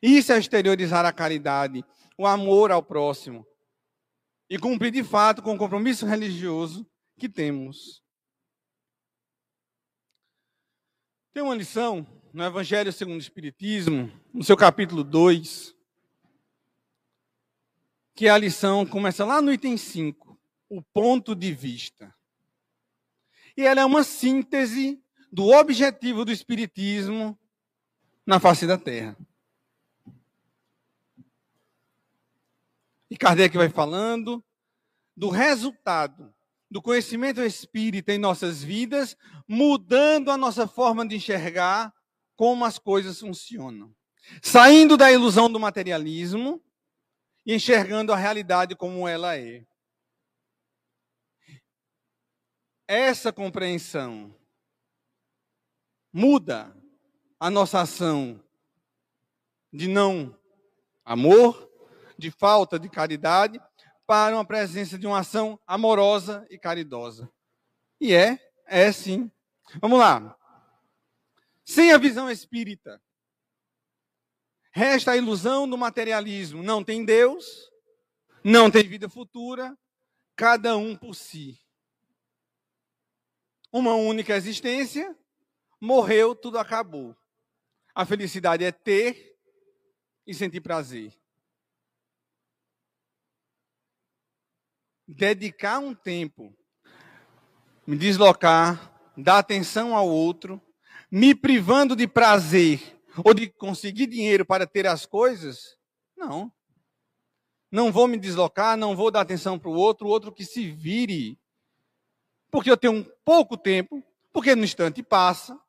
Isso 0.02 0.32
é 0.32 0.38
exteriorizar 0.38 1.06
a 1.06 1.12
caridade, 1.12 1.82
o 2.18 2.26
amor 2.26 2.70
ao 2.70 2.82
próximo 2.82 3.46
e 4.48 4.58
cumprir 4.58 4.90
de 4.90 5.02
fato 5.02 5.42
com 5.42 5.54
o 5.54 5.58
compromisso 5.58 6.06
religioso 6.06 6.86
que 7.18 7.28
temos. 7.28 8.02
Tem 11.32 11.42
uma 11.42 11.54
lição 11.54 12.06
no 12.32 12.44
Evangelho 12.44 12.92
segundo 12.92 13.16
o 13.16 13.20
Espiritismo, 13.20 14.10
no 14.32 14.44
seu 14.44 14.56
capítulo 14.56 15.02
2, 15.02 15.74
que 18.14 18.28
a 18.28 18.38
lição 18.38 18.86
começa 18.86 19.24
lá 19.24 19.42
no 19.42 19.52
item 19.52 19.76
5, 19.76 20.38
o 20.68 20.82
ponto 20.82 21.34
de 21.34 21.52
vista. 21.52 22.14
E 23.56 23.62
ela 23.62 23.80
é 23.80 23.84
uma 23.84 24.04
síntese 24.04 25.02
do 25.32 25.48
objetivo 25.48 26.24
do 26.24 26.32
Espiritismo 26.32 27.38
na 28.26 28.38
face 28.38 28.66
da 28.66 28.78
Terra. 28.78 29.16
E 33.10 33.16
Kardec 33.16 33.56
vai 33.56 33.68
falando 33.68 34.44
do 35.16 35.28
resultado 35.28 36.34
do 36.70 36.82
conhecimento 36.82 37.40
espírita 37.40 38.12
em 38.12 38.18
nossas 38.18 38.60
vidas, 38.60 39.16
mudando 39.46 40.30
a 40.32 40.36
nossa 40.36 40.66
forma 40.66 41.06
de 41.06 41.14
enxergar 41.14 41.94
como 42.34 42.64
as 42.64 42.80
coisas 42.80 43.20
funcionam. 43.20 43.94
Saindo 44.42 44.96
da 44.96 45.12
ilusão 45.12 45.48
do 45.48 45.60
materialismo 45.60 46.60
e 47.46 47.54
enxergando 47.54 48.12
a 48.12 48.16
realidade 48.16 48.74
como 48.74 49.06
ela 49.06 49.38
é. 49.38 49.64
Essa 52.88 53.32
compreensão 53.32 54.34
muda 56.12 56.76
a 57.38 57.50
nossa 57.50 57.82
ação 57.82 58.42
de 59.72 59.86
não 59.86 60.36
amor, 61.04 61.63
de 62.18 62.30
falta 62.30 62.78
de 62.78 62.88
caridade, 62.88 63.60
para 64.06 64.36
uma 64.36 64.44
presença 64.44 64.98
de 64.98 65.06
uma 65.06 65.20
ação 65.20 65.58
amorosa 65.66 66.46
e 66.50 66.58
caridosa. 66.58 67.30
E 68.00 68.12
é, 68.14 68.38
é 68.66 68.92
sim. 68.92 69.30
Vamos 69.80 69.98
lá. 69.98 70.36
Sem 71.64 71.92
a 71.92 71.98
visão 71.98 72.30
espírita, 72.30 73.00
resta 74.70 75.12
a 75.12 75.16
ilusão 75.16 75.68
do 75.68 75.78
materialismo. 75.78 76.62
Não 76.62 76.84
tem 76.84 77.04
Deus, 77.04 77.70
não 78.42 78.70
tem 78.70 78.86
vida 78.86 79.08
futura, 79.08 79.76
cada 80.36 80.76
um 80.76 80.94
por 80.94 81.14
si. 81.14 81.58
Uma 83.72 83.94
única 83.94 84.36
existência, 84.36 85.16
morreu, 85.80 86.34
tudo 86.34 86.58
acabou. 86.58 87.16
A 87.94 88.04
felicidade 88.04 88.64
é 88.64 88.70
ter 88.70 89.36
e 90.26 90.34
sentir 90.34 90.60
prazer. 90.60 91.12
Dedicar 95.06 95.78
um 95.78 95.94
tempo, 95.94 96.56
me 97.86 97.96
deslocar, 97.96 98.92
dar 99.16 99.38
atenção 99.38 99.94
ao 99.94 100.08
outro, 100.08 100.60
me 101.10 101.34
privando 101.34 101.94
de 101.94 102.08
prazer 102.08 103.00
ou 103.24 103.34
de 103.34 103.48
conseguir 103.48 104.06
dinheiro 104.06 104.44
para 104.44 104.66
ter 104.66 104.86
as 104.86 105.06
coisas? 105.06 105.76
Não. 106.16 106.52
Não 107.70 107.92
vou 107.92 108.08
me 108.08 108.18
deslocar, 108.18 108.76
não 108.76 108.96
vou 108.96 109.10
dar 109.10 109.20
atenção 109.20 109.58
para 109.58 109.68
o 109.68 109.74
outro, 109.74 110.06
o 110.06 110.10
outro 110.10 110.32
que 110.32 110.44
se 110.44 110.70
vire. 110.70 111.38
Porque 112.50 112.70
eu 112.70 112.76
tenho 112.76 112.94
um 112.94 113.04
pouco 113.24 113.56
tempo, 113.56 114.02
porque 114.32 114.54
no 114.54 114.64
instante 114.64 115.02
passa. 115.02 115.60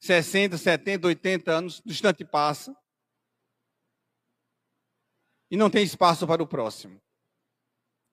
60, 0.00 0.56
70, 0.56 1.06
80 1.06 1.52
anos, 1.52 1.82
no 1.84 1.90
instante 1.90 2.24
passa. 2.24 2.76
E 5.50 5.56
não 5.56 5.70
tem 5.70 5.82
espaço 5.82 6.26
para 6.26 6.42
o 6.42 6.46
próximo. 6.46 7.00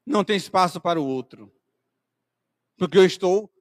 Não 0.06 0.24
tem 0.24 0.36
espaço 0.36 0.80
para 0.82 1.00
o 1.00 1.06
outro. 1.06 1.52
Porque 2.78 2.98
eu 2.98 3.06
estou 3.06 3.52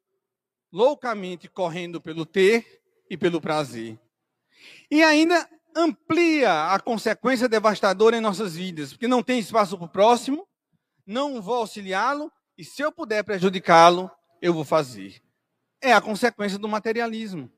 loucamente 0.72 1.48
correndo 1.48 2.00
pelo 2.00 2.24
ter 2.24 2.82
e 3.08 3.16
pelo 3.16 3.40
prazer. 3.40 3.98
E 4.90 5.02
ainda 5.02 5.48
amplia 5.74 6.72
a 6.72 6.80
consequência 6.80 7.48
devastadora 7.48 8.16
em 8.16 8.20
nossas 8.20 8.56
vidas, 8.56 8.92
porque 8.92 9.08
não 9.08 9.22
tem 9.22 9.38
espaço 9.38 9.76
para 9.76 9.86
o 9.86 9.88
próximo, 9.88 10.46
não 11.06 11.40
vou 11.40 11.56
auxiliá-lo, 11.56 12.30
e 12.56 12.64
se 12.64 12.82
eu 12.82 12.92
puder 12.92 13.24
prejudicá-lo, 13.24 14.10
eu 14.40 14.52
vou 14.52 14.64
fazer. 14.64 15.22
É 15.80 15.92
a 15.92 16.00
consequência 16.00 16.58
do 16.58 16.68
materialismo. 16.68 17.50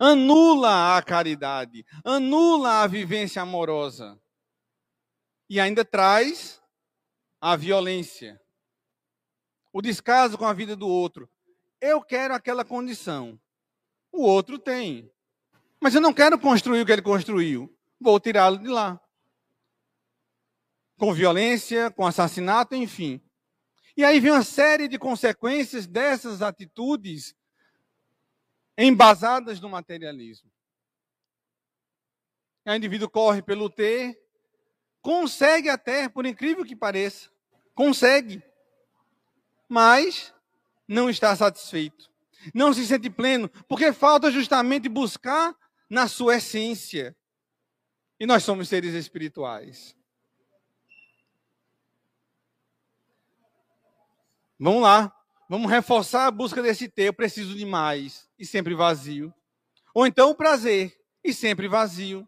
Anula 0.00 0.96
a 0.96 1.02
caridade, 1.02 1.84
anula 2.04 2.82
a 2.82 2.86
vivência 2.86 3.42
amorosa. 3.42 4.18
E 5.48 5.60
ainda 5.60 5.84
traz 5.84 6.61
a 7.44 7.56
violência, 7.56 8.40
o 9.72 9.82
descaso 9.82 10.38
com 10.38 10.44
a 10.44 10.52
vida 10.52 10.76
do 10.76 10.86
outro. 10.86 11.28
Eu 11.80 12.00
quero 12.00 12.32
aquela 12.32 12.64
condição. 12.64 13.36
O 14.12 14.22
outro 14.22 14.60
tem. 14.60 15.10
Mas 15.80 15.92
eu 15.96 16.00
não 16.00 16.14
quero 16.14 16.38
construir 16.38 16.82
o 16.82 16.86
que 16.86 16.92
ele 16.92 17.02
construiu. 17.02 17.76
Vou 18.00 18.20
tirá-lo 18.20 18.58
de 18.58 18.68
lá. 18.68 19.00
Com 20.96 21.12
violência, 21.12 21.90
com 21.90 22.06
assassinato, 22.06 22.76
enfim. 22.76 23.20
E 23.96 24.04
aí 24.04 24.20
vem 24.20 24.30
uma 24.30 24.44
série 24.44 24.86
de 24.86 24.96
consequências 24.96 25.84
dessas 25.84 26.42
atitudes 26.42 27.34
embasadas 28.78 29.60
no 29.60 29.68
materialismo. 29.68 30.48
O 32.64 32.72
indivíduo 32.72 33.10
corre 33.10 33.42
pelo 33.42 33.68
ter, 33.68 34.16
consegue 35.00 35.68
até, 35.68 36.08
por 36.08 36.24
incrível 36.24 36.64
que 36.64 36.76
pareça, 36.76 37.31
consegue, 37.74 38.42
mas 39.68 40.34
não 40.86 41.08
está 41.08 41.34
satisfeito, 41.34 42.10
não 42.54 42.72
se 42.72 42.86
sente 42.86 43.08
pleno, 43.08 43.48
porque 43.68 43.92
falta 43.92 44.30
justamente 44.30 44.88
buscar 44.88 45.56
na 45.88 46.08
sua 46.08 46.36
essência. 46.36 47.16
E 48.18 48.26
nós 48.26 48.44
somos 48.44 48.68
seres 48.68 48.94
espirituais. 48.94 49.96
Vamos 54.58 54.82
lá. 54.82 55.12
Vamos 55.48 55.70
reforçar 55.70 56.28
a 56.28 56.30
busca 56.30 56.62
desse 56.62 56.88
ter. 56.88 57.08
Eu 57.08 57.12
preciso 57.12 57.54
de 57.54 57.66
mais 57.66 58.28
e 58.38 58.46
sempre 58.46 58.74
vazio. 58.74 59.34
Ou 59.92 60.06
então 60.06 60.30
o 60.30 60.34
prazer 60.34 60.96
e 61.22 61.34
sempre 61.34 61.68
vazio. 61.68 62.26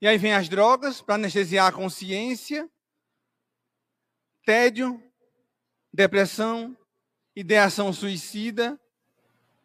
E 0.00 0.06
aí 0.06 0.18
vem 0.18 0.34
as 0.34 0.48
drogas 0.48 1.00
para 1.00 1.14
anestesiar 1.14 1.66
a 1.66 1.72
consciência, 1.72 2.70
tédio, 4.46 5.02
depressão, 5.92 6.74
ideação 7.34 7.92
suicida, 7.92 8.80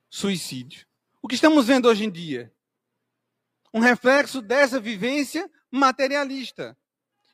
suicídio. 0.09 0.85
O 1.21 1.27
que 1.29 1.35
estamos 1.35 1.67
vendo 1.67 1.87
hoje 1.87 2.03
em 2.03 2.11
dia? 2.11 2.53
um 3.73 3.79
reflexo 3.79 4.41
dessa 4.41 4.79
vivência 4.79 5.49
materialista. 5.69 6.77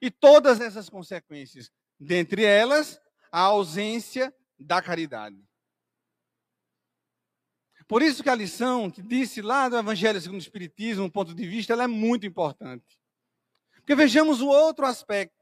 E 0.02 0.12
todas 0.12 0.62
essas 0.62 0.90
consequências, 0.90 1.72
dentre 2.00 2.44
elas, 2.44 3.00
a 3.32 3.42
ausência 3.42 4.34
da 4.60 4.82
caridade. 4.82 5.44
Por 7.88 8.02
isso 8.02 8.22
que 8.22 8.30
a 8.30 8.36
lição 8.36 8.92
que 8.92 9.02
disse 9.02 9.42
lá 9.42 9.70
do 9.70 9.78
Evangelho 9.78 10.20
segundo 10.22 10.40
o 10.40 10.44
Espiritismo, 10.44 11.06
um 11.06 11.10
ponto 11.10 11.34
de 11.34 11.48
vista, 11.48 11.74
ela 11.74 11.86
é 11.86 11.88
muito 11.88 12.26
importante. 12.26 13.00
Porque 13.78 13.96
vejamos 13.96 14.42
o 14.42 14.48
outro 14.48 14.86
aspecto 14.86 15.37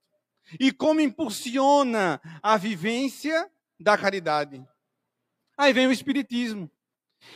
e 0.59 0.71
como 0.71 1.01
impulsiona 1.01 2.21
a 2.41 2.57
vivência 2.57 3.49
da 3.79 3.97
caridade. 3.97 4.65
Aí 5.57 5.73
vem 5.73 5.87
o 5.87 5.91
Espiritismo 5.91 6.69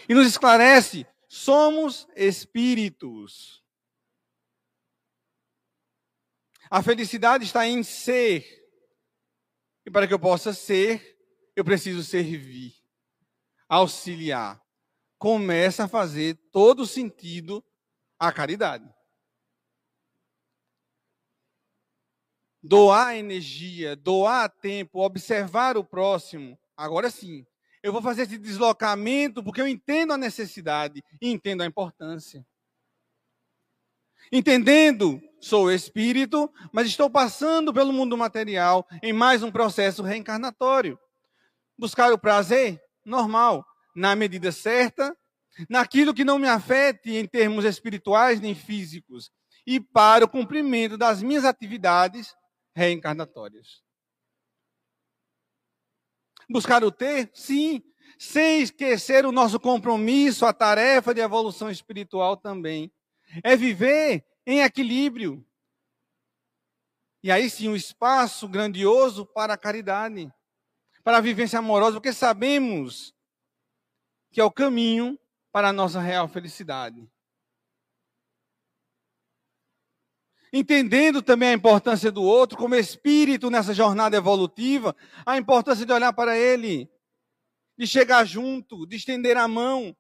e 0.08 0.13
nos 0.13 0.28
esclarece 0.28 1.06
Somos 1.30 2.08
espíritos. 2.15 3.63
A 6.72 6.82
felicidade 6.82 7.45
está 7.45 7.67
em 7.67 7.84
ser. 7.84 8.67
E 9.86 9.91
para 9.91 10.08
que 10.08 10.13
eu 10.13 10.19
possa 10.19 10.54
ser, 10.54 11.19
eu 11.56 11.63
preciso 11.63 12.04
servir, 12.04 12.74
auxiliar. 13.67 14.60
Começa 15.19 15.84
a 15.84 15.88
fazer 15.88 16.36
todo 16.52 16.88
sentido 16.88 17.63
a 18.17 18.32
caridade. 18.32 18.91
Doar 22.62 23.15
energia, 23.15 23.95
doar 23.95 24.50
tempo, 24.50 25.00
observar 25.00 25.78
o 25.78 25.84
próximo. 25.84 26.60
Agora 26.76 27.10
sim, 27.10 27.45
eu 27.82 27.93
vou 27.93 28.02
fazer 28.02 28.24
esse 28.24 28.38
deslocamento 28.38 29.43
porque 29.43 29.62
eu 29.62 29.67
entendo 29.67 30.13
a 30.13 30.17
necessidade 30.17 31.02
e 31.22 31.30
entendo 31.30 31.62
a 31.62 31.65
importância. 31.65 32.45
Entendendo, 34.32 35.22
sou 35.39 35.72
espírito, 35.72 36.52
mas 36.72 36.88
estou 36.88 37.10
passando 37.10 37.74
pelo 37.74 37.93
mundo 37.93 38.17
material 38.17 38.86
em 39.02 39.13
mais 39.13 39.41
um 39.41 39.52
processo 39.52 40.04
reencarnatório. 40.04 41.00
Buscar 41.78 42.12
o 42.12 42.19
prazer? 42.19 42.80
Normal, 43.06 43.65
na 43.95 44.15
medida 44.15 44.52
certa, 44.52 45.15
naquilo 45.69 46.13
que 46.13 46.26
não 46.26 46.38
me 46.38 46.48
afete 46.48 47.15
em 47.15 47.26
termos 47.26 47.65
espirituais 47.65 48.39
nem 48.39 48.54
físicos, 48.54 49.32
e 49.65 49.80
para 49.80 50.26
o 50.26 50.30
cumprimento 50.30 50.98
das 50.98 51.24
minhas 51.24 51.45
atividades 51.45 52.36
reencarnatórias. 52.75 53.84
Buscar 56.49 56.84
o 56.84 56.91
ter? 56.91 57.29
Sim. 57.34 57.84
Sem 58.17 58.62
esquecer 58.62 59.25
o 59.25 59.32
nosso 59.32 59.60
compromisso, 59.60 60.45
a 60.45 60.53
tarefa 60.53 61.13
de 61.13 61.21
evolução 61.21 61.69
espiritual 61.69 62.36
também. 62.36 62.91
É 63.43 63.55
viver 63.55 64.25
em 64.45 64.62
equilíbrio. 64.62 65.45
E 67.21 67.32
aí 67.32 67.49
sim, 67.49 67.69
um 67.69 67.75
espaço 67.75 68.47
grandioso 68.47 69.25
para 69.25 69.53
a 69.53 69.58
caridade, 69.58 70.32
para 71.03 71.17
a 71.17 71.21
vivência 71.21 71.60
amorosa, 71.60 71.97
porque 71.97 72.13
sabemos 72.13 73.13
que 74.32 74.39
é 74.39 74.43
o 74.43 74.51
caminho 74.51 75.19
para 75.51 75.69
a 75.69 75.73
nossa 75.73 75.99
real 75.99 76.27
felicidade. 76.27 77.10
Entendendo 80.51 81.21
também 81.21 81.49
a 81.49 81.53
importância 81.53 82.12
do 82.12 82.23
outro, 82.23 82.57
como 82.57 82.75
espírito 82.75 83.49
nessa 83.49 83.73
jornada 83.73 84.17
evolutiva, 84.17 84.95
a 85.25 85.38
importância 85.38 85.85
de 85.85 85.93
olhar 85.93 86.13
para 86.13 86.38
ele, 86.38 86.89
de 87.77 87.88
chegar 87.88 88.25
junto, 88.25 88.85
de 88.85 88.95
estender 88.95 89.38
a 89.38 89.47
mão. 89.47 89.95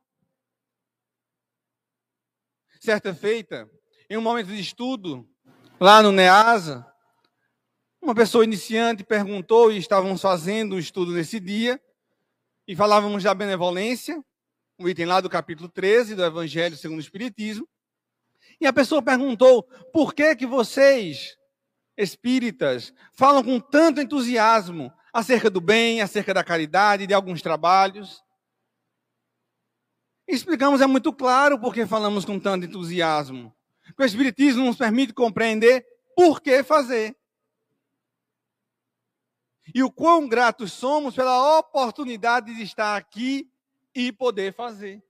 Certa 2.79 3.13
feita, 3.13 3.69
em 4.09 4.17
um 4.17 4.21
momento 4.21 4.47
de 4.47 4.59
estudo, 4.59 5.27
lá 5.79 6.01
no 6.01 6.11
NEASA, 6.11 6.85
uma 8.01 8.15
pessoa 8.15 8.43
iniciante 8.45 9.03
perguntou, 9.03 9.71
e 9.71 9.77
estávamos 9.77 10.21
fazendo 10.21 10.75
um 10.75 10.79
estudo 10.79 11.11
nesse 11.11 11.39
dia, 11.39 11.79
e 12.67 12.75
falávamos 12.75 13.23
da 13.23 13.33
benevolência, 13.33 14.23
um 14.79 14.87
item 14.87 15.05
lá 15.05 15.19
do 15.19 15.29
capítulo 15.29 15.67
13 15.67 16.15
do 16.15 16.23
Evangelho 16.23 16.77
segundo 16.77 16.99
o 16.99 17.01
Espiritismo. 17.01 17.67
E 18.59 18.67
a 18.67 18.73
pessoa 18.73 19.01
perguntou: 19.01 19.63
por 19.93 20.13
que 20.13 20.35
que 20.35 20.45
vocês, 20.45 21.37
espíritas 21.97 22.93
falam 23.13 23.43
com 23.43 23.59
tanto 23.59 24.01
entusiasmo 24.01 24.91
acerca 25.13 25.49
do 25.49 25.59
bem, 25.59 26.01
acerca 26.01 26.33
da 26.33 26.43
caridade, 26.43 27.07
de 27.07 27.13
alguns 27.13 27.41
trabalhos. 27.41 28.23
Explicamos, 30.27 30.81
é 30.81 30.87
muito 30.87 31.11
claro 31.11 31.59
porque 31.59 31.85
falamos 31.85 32.23
com 32.23 32.39
tanto 32.39 32.65
entusiasmo. 32.65 33.53
O 33.97 34.03
Espiritismo 34.03 34.65
nos 34.65 34.77
permite 34.77 35.13
compreender 35.13 35.85
por 36.15 36.41
que 36.41 36.63
fazer. 36.63 37.15
E 39.73 39.83
o 39.83 39.91
quão 39.91 40.27
gratos 40.27 40.71
somos 40.71 41.15
pela 41.15 41.59
oportunidade 41.59 42.55
de 42.55 42.63
estar 42.63 42.95
aqui 42.95 43.51
e 43.93 44.11
poder 44.11 44.53
fazer. 44.53 45.03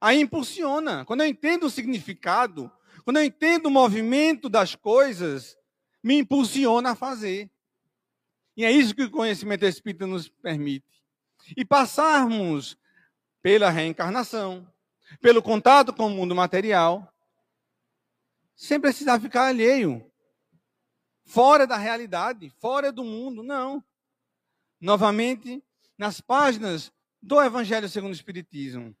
Aí 0.00 0.20
impulsiona. 0.20 1.04
Quando 1.04 1.22
eu 1.22 1.26
entendo 1.26 1.64
o 1.64 1.70
significado, 1.70 2.70
quando 3.04 3.18
eu 3.18 3.24
entendo 3.24 3.66
o 3.66 3.70
movimento 3.70 4.48
das 4.48 4.74
coisas, 4.74 5.56
me 6.02 6.18
impulsiona 6.18 6.90
a 6.90 6.94
fazer. 6.94 7.50
E 8.56 8.64
é 8.64 8.70
isso 8.70 8.94
que 8.94 9.04
o 9.04 9.10
conhecimento 9.10 9.64
espírita 9.64 10.06
nos 10.06 10.28
permite. 10.28 11.02
E 11.56 11.64
passarmos 11.64 12.76
pela 13.40 13.70
reencarnação, 13.70 14.70
pelo 15.20 15.42
contato 15.42 15.92
com 15.92 16.06
o 16.06 16.10
mundo 16.10 16.34
material, 16.34 17.12
sem 18.54 18.80
precisar 18.80 19.20
ficar 19.20 19.46
alheio, 19.46 20.04
fora 21.24 21.66
da 21.66 21.76
realidade, 21.76 22.50
fora 22.58 22.90
do 22.90 23.04
mundo, 23.04 23.42
não. 23.42 23.82
Novamente, 24.80 25.62
nas 25.96 26.20
páginas 26.20 26.92
do 27.22 27.40
Evangelho 27.40 27.88
segundo 27.88 28.10
o 28.10 28.14
Espiritismo. 28.14 28.96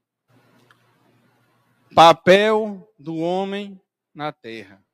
Papel 1.94 2.88
do 2.98 3.16
homem 3.16 3.80
na 4.14 4.32
terra. 4.32 4.84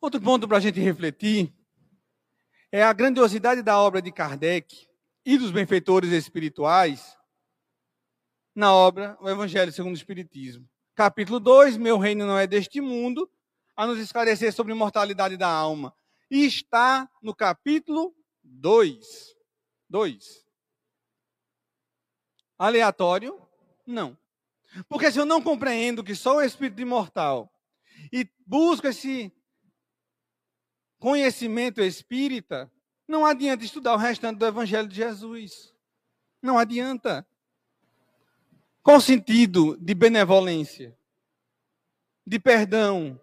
Outro 0.00 0.20
ponto 0.20 0.46
para 0.46 0.58
a 0.58 0.60
gente 0.60 0.80
refletir 0.80 1.52
é 2.70 2.82
a 2.82 2.92
grandiosidade 2.92 3.62
da 3.62 3.78
obra 3.78 4.00
de 4.00 4.12
Kardec 4.12 4.88
e 5.24 5.36
dos 5.36 5.50
benfeitores 5.50 6.12
espirituais 6.12 7.16
na 8.54 8.72
obra 8.72 9.16
O 9.20 9.28
Evangelho 9.28 9.72
segundo 9.72 9.92
o 9.92 9.96
Espiritismo. 9.96 10.68
Capítulo 10.94 11.38
2, 11.38 11.76
Meu 11.76 11.96
reino 11.96 12.26
não 12.26 12.38
é 12.38 12.46
deste 12.46 12.80
mundo, 12.80 13.30
a 13.76 13.86
nos 13.86 13.98
esclarecer 13.98 14.52
sobre 14.52 14.72
a 14.72 14.76
imortalidade 14.76 15.36
da 15.36 15.48
alma. 15.48 15.94
E 16.30 16.44
está 16.44 17.08
no 17.22 17.34
capítulo 17.34 18.12
2. 18.42 19.36
2. 19.88 20.47
Aleatório? 22.58 23.40
Não. 23.86 24.18
Porque 24.88 25.10
se 25.10 25.18
eu 25.18 25.24
não 25.24 25.40
compreendo 25.40 26.02
que 26.02 26.14
sou 26.14 26.36
o 26.36 26.42
espírito 26.42 26.80
imortal 26.80 27.50
e 28.12 28.28
busco 28.46 28.86
esse 28.86 29.32
conhecimento 30.98 31.80
espírita, 31.80 32.70
não 33.06 33.24
adianta 33.24 33.64
estudar 33.64 33.94
o 33.94 33.98
restante 33.98 34.38
do 34.38 34.46
evangelho 34.46 34.88
de 34.88 34.96
Jesus. 34.96 35.72
Não 36.42 36.58
adianta. 36.58 37.26
Qual 38.82 39.00
sentido 39.00 39.76
de 39.76 39.94
benevolência, 39.94 40.96
de 42.26 42.38
perdão, 42.38 43.20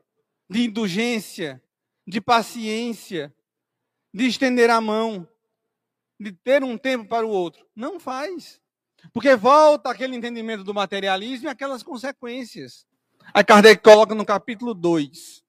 de 0.49 0.65
indulgência, 0.65 1.61
de 2.07 2.21
paciência, 2.21 3.33
de 4.13 4.27
estender 4.27 4.69
a 4.69 4.79
mão, 4.79 5.27
de 6.19 6.31
ter 6.31 6.63
um 6.63 6.77
tempo 6.77 7.05
para 7.05 7.25
o 7.25 7.29
outro? 7.29 7.67
Não 7.75 7.99
faz. 7.99 8.61
Porque 9.13 9.35
volta 9.35 9.89
aquele 9.89 10.15
entendimento 10.15 10.63
do 10.63 10.73
materialismo 10.73 11.47
e 11.47 11.51
aquelas 11.51 11.83
consequências. 11.83 12.85
Aí 13.33 13.43
Kardec 13.43 13.81
coloca 13.81 14.13
no 14.13 14.25
capítulo 14.25 14.73
2. 14.73 15.43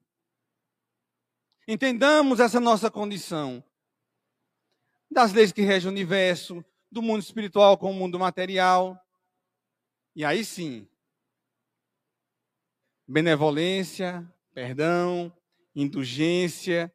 Entendamos 1.68 2.40
essa 2.40 2.60
nossa 2.60 2.90
condição 2.90 3.62
das 5.10 5.32
leis 5.32 5.52
que 5.52 5.62
regem 5.62 5.88
o 5.88 5.92
universo, 5.92 6.64
do 6.90 7.02
mundo 7.02 7.22
espiritual 7.22 7.76
com 7.76 7.90
o 7.90 7.94
mundo 7.94 8.18
material. 8.18 9.00
E 10.14 10.24
aí 10.24 10.44
sim, 10.44 10.86
benevolência, 13.06 14.26
perdão, 14.54 15.32
indulgência, 15.74 16.92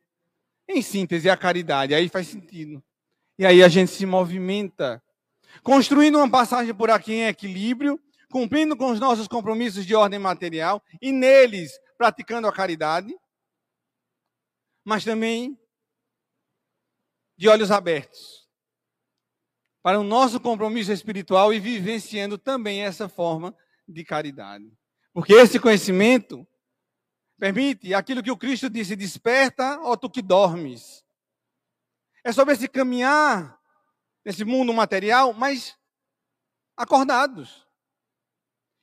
em 0.68 0.82
síntese, 0.82 1.30
a 1.30 1.38
caridade. 1.38 1.94
Aí 1.94 2.10
faz 2.10 2.28
sentido. 2.28 2.84
E 3.38 3.46
aí 3.46 3.64
a 3.64 3.68
gente 3.68 3.92
se 3.92 4.06
movimenta 4.06 5.04
construindo 5.64 6.18
uma 6.18 6.30
passagem 6.30 6.74
por 6.74 6.90
aqui 6.90 7.14
em 7.14 7.28
equilíbrio, 7.28 8.00
cumprindo 8.30 8.76
com 8.76 8.92
os 8.92 9.00
nossos 9.00 9.28
compromissos 9.28 9.86
de 9.86 9.96
ordem 9.96 10.20
material 10.20 10.84
e 11.02 11.12
neles 11.12 11.72
praticando 11.98 12.48
a 12.48 12.54
caridade, 12.54 13.14
mas 14.84 15.04
também 15.04 15.60
de 17.38 17.48
olhos 17.48 17.72
abertos 17.72 18.42
para 19.82 20.00
o 20.00 20.04
nosso 20.04 20.40
compromisso 20.40 20.92
espiritual 20.92 21.54
e 21.54 21.60
vivenciando 21.60 22.38
também 22.38 22.84
essa 22.84 23.10
forma 23.10 23.56
de 23.88 24.04
caridade. 24.04 24.72
Porque 25.14 25.34
esse 25.34 25.60
conhecimento 25.60 26.48
permite 27.38 27.94
aquilo 27.94 28.24
que 28.24 28.32
o 28.32 28.38
Cristo 28.38 28.70
disse: 28.70 28.96
desperta, 28.96 29.80
ó 29.82 29.96
tu 29.96 30.10
que 30.10 30.22
dormes. 30.22 31.04
É 32.24 32.32
sobre 32.32 32.54
esse 32.54 32.68
caminhar 32.68 33.60
nesse 34.24 34.46
mundo 34.46 34.74
material, 34.74 35.34
mas 35.34 35.78
acordados. 36.76 37.68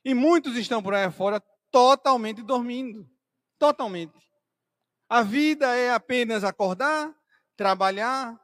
E 0.03 0.13
muitos 0.13 0.55
estão 0.55 0.81
por 0.81 0.93
aí 0.93 1.09
fora 1.11 1.41
totalmente 1.71 2.41
dormindo. 2.41 3.09
Totalmente. 3.57 4.17
A 5.09 5.21
vida 5.21 5.75
é 5.75 5.91
apenas 5.91 6.43
acordar, 6.43 7.13
trabalhar, 7.55 8.39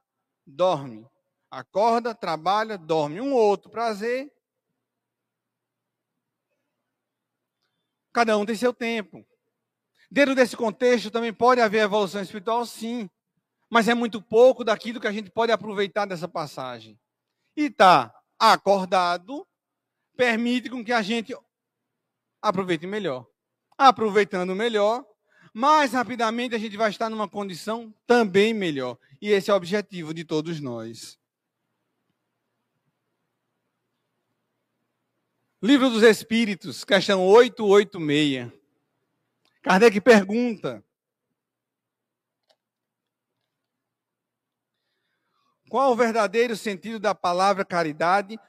dorme. 0.46 1.08
Acorda, 1.50 2.14
trabalha, 2.14 2.78
dorme. 2.78 3.22
Um 3.22 3.34
outro 3.34 3.70
prazer. 3.70 4.32
Cada 8.12 8.38
um 8.38 8.46
tem 8.46 8.56
seu 8.56 8.74
tempo. 8.74 9.26
Dentro 10.10 10.36
desse 10.36 10.56
contexto 10.56 11.12
também 11.12 11.34
pode 11.34 11.62
haver 11.62 11.84
evolução 11.84 12.22
espiritual, 12.22 12.66
sim 12.66 13.10
mas 13.70 13.88
é 13.88 13.94
muito 13.94 14.22
pouco 14.22 14.64
daquilo 14.64 15.00
que 15.00 15.08
a 15.08 15.12
gente 15.12 15.30
pode 15.30 15.52
aproveitar 15.52 16.06
dessa 16.06 16.28
passagem. 16.28 17.00
E 17.56 17.64
está 17.64 18.14
acordado, 18.40 19.48
permite 20.16 20.70
com 20.70 20.84
que 20.84 20.94
a 20.94 21.02
gente 21.02 21.36
aproveite 22.42 22.86
melhor. 22.86 23.28
Aproveitando 23.78 24.56
melhor, 24.56 25.06
mais 25.54 25.94
rapidamente 25.94 26.54
a 26.54 26.60
gente 26.60 26.78
vai 26.78 26.90
estar 26.90 27.10
numa 27.10 27.28
condição 27.28 27.94
também 28.06 28.54
melhor. 28.54 28.98
E 29.22 29.32
esse 29.32 29.50
é 29.50 29.54
o 29.54 29.58
objetivo 29.58 30.14
de 30.14 30.24
todos 30.24 30.60
nós. 30.60 31.18
Livro 35.66 35.90
dos 35.90 36.04
Espíritos, 36.04 36.84
questão 36.84 37.26
886. 37.26 38.52
Kardec 39.64 40.00
pergunta: 40.00 40.85
Qual 45.70 45.92
o 45.92 45.96
verdadeiro 45.96 46.56
sentido 46.56 47.00
da 47.00 47.16
palavra 47.16 47.66
caridade? 47.66 48.40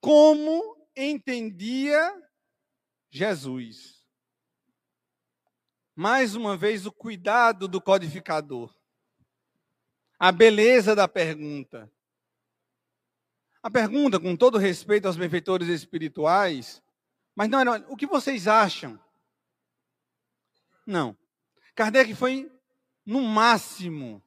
Como 0.00 0.76
entendia 0.96 2.14
Jesus? 3.10 4.04
Mais 5.94 6.34
uma 6.34 6.56
vez, 6.56 6.86
o 6.86 6.92
cuidado 6.92 7.66
do 7.66 7.80
codificador. 7.80 8.74
A 10.18 10.30
beleza 10.30 10.94
da 10.94 11.08
pergunta. 11.08 11.90
A 13.62 13.70
pergunta, 13.70 14.18
com 14.18 14.36
todo 14.36 14.56
respeito 14.56 15.06
aos 15.06 15.16
benfeitores 15.16 15.68
espirituais, 15.68 16.82
mas 17.34 17.48
não, 17.48 17.64
não, 17.64 17.74
o 17.90 17.96
que 17.96 18.06
vocês 18.06 18.46
acham? 18.48 18.98
Não. 20.86 21.16
Kardec 21.74 22.14
foi 22.14 22.50
no 23.04 23.22
máximo 23.22 24.22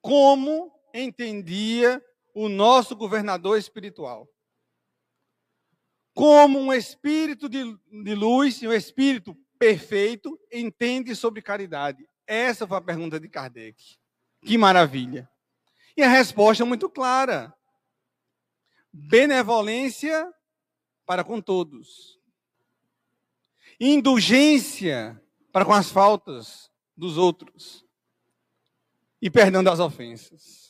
como 0.00 0.77
entendia 0.94 2.02
o 2.34 2.48
nosso 2.48 2.94
governador 2.94 3.58
espiritual. 3.58 4.28
Como 6.14 6.58
um 6.58 6.72
espírito 6.72 7.48
de, 7.48 7.76
de 8.04 8.14
luz, 8.14 8.62
um 8.62 8.72
espírito 8.72 9.36
perfeito, 9.58 10.38
entende 10.52 11.14
sobre 11.16 11.42
caridade? 11.42 12.08
Essa 12.26 12.66
foi 12.66 12.76
a 12.76 12.82
pergunta 12.82 13.18
de 13.18 13.28
Kardec. 13.28 13.98
Que 14.42 14.56
maravilha. 14.56 15.28
E 15.96 16.02
a 16.02 16.08
resposta 16.08 16.62
é 16.62 16.66
muito 16.66 16.88
clara: 16.88 17.52
benevolência 18.92 20.32
para 21.04 21.24
com 21.24 21.40
todos, 21.40 22.20
indulgência 23.80 25.20
para 25.50 25.64
com 25.64 25.72
as 25.72 25.90
faltas 25.90 26.70
dos 26.96 27.16
outros 27.16 27.84
e 29.20 29.30
perdão 29.30 29.64
das 29.64 29.80
ofensas 29.80 30.67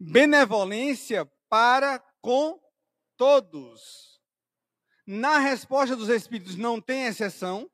benevolência 0.00 1.30
para 1.48 2.02
com 2.22 2.58
todos. 3.16 4.18
Na 5.06 5.38
resposta 5.38 5.94
dos 5.94 6.08
Espíritos 6.08 6.56
não 6.56 6.80
tem 6.80 7.04
exceção. 7.04 7.70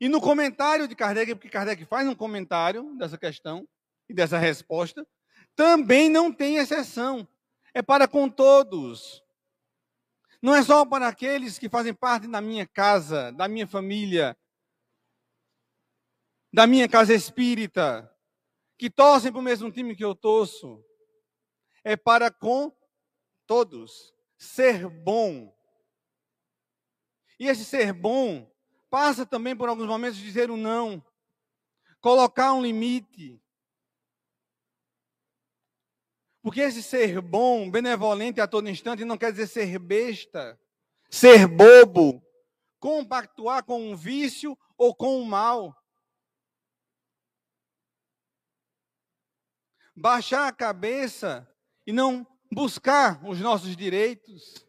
E 0.00 0.08
no 0.08 0.20
comentário 0.20 0.88
de 0.88 0.96
Kardec, 0.96 1.34
porque 1.34 1.50
Kardec 1.50 1.84
faz 1.84 2.08
um 2.08 2.14
comentário 2.14 2.96
dessa 2.96 3.18
questão 3.18 3.68
e 4.08 4.14
dessa 4.14 4.38
resposta, 4.38 5.06
também 5.54 6.08
não 6.08 6.32
tem 6.32 6.56
exceção. 6.56 7.28
É 7.74 7.82
para 7.82 8.08
com 8.08 8.28
todos. 8.28 9.22
Não 10.40 10.54
é 10.54 10.62
só 10.62 10.84
para 10.84 11.08
aqueles 11.08 11.58
que 11.58 11.68
fazem 11.68 11.94
parte 11.94 12.26
da 12.26 12.40
minha 12.40 12.66
casa, 12.66 13.30
da 13.32 13.48
minha 13.48 13.66
família, 13.66 14.36
da 16.52 16.66
minha 16.66 16.88
casa 16.88 17.14
espírita, 17.14 18.10
que 18.78 18.88
torcem 18.88 19.32
para 19.32 19.40
o 19.40 19.42
mesmo 19.42 19.70
time 19.70 19.96
que 19.96 20.04
eu 20.04 20.14
torço. 20.14 20.84
É 21.84 21.96
para 21.96 22.30
com 22.30 22.72
todos. 23.46 24.14
Ser 24.36 24.88
bom. 24.88 25.54
E 27.38 27.46
esse 27.46 27.64
ser 27.64 27.92
bom 27.92 28.50
passa 28.88 29.26
também 29.26 29.56
por 29.56 29.68
alguns 29.68 29.86
momentos 29.86 30.18
de 30.18 30.24
dizer 30.24 30.50
o 30.50 30.54
um 30.54 30.56
não, 30.56 31.04
colocar 32.00 32.52
um 32.52 32.62
limite. 32.62 33.40
Porque 36.40 36.60
esse 36.60 36.82
ser 36.82 37.20
bom, 37.20 37.70
benevolente 37.70 38.40
a 38.40 38.46
todo 38.46 38.68
instante, 38.68 39.04
não 39.04 39.18
quer 39.18 39.32
dizer 39.32 39.46
ser 39.46 39.78
besta, 39.78 40.60
ser 41.10 41.48
bobo, 41.48 42.22
compactuar 42.78 43.64
com 43.64 43.80
um 43.80 43.96
vício 43.96 44.56
ou 44.76 44.94
com 44.94 45.20
um 45.20 45.24
mal. 45.24 45.74
Baixar 49.96 50.46
a 50.46 50.52
cabeça 50.52 51.48
e 51.86 51.92
não 51.92 52.26
buscar 52.50 53.24
os 53.24 53.40
nossos 53.40 53.76
direitos. 53.76 54.66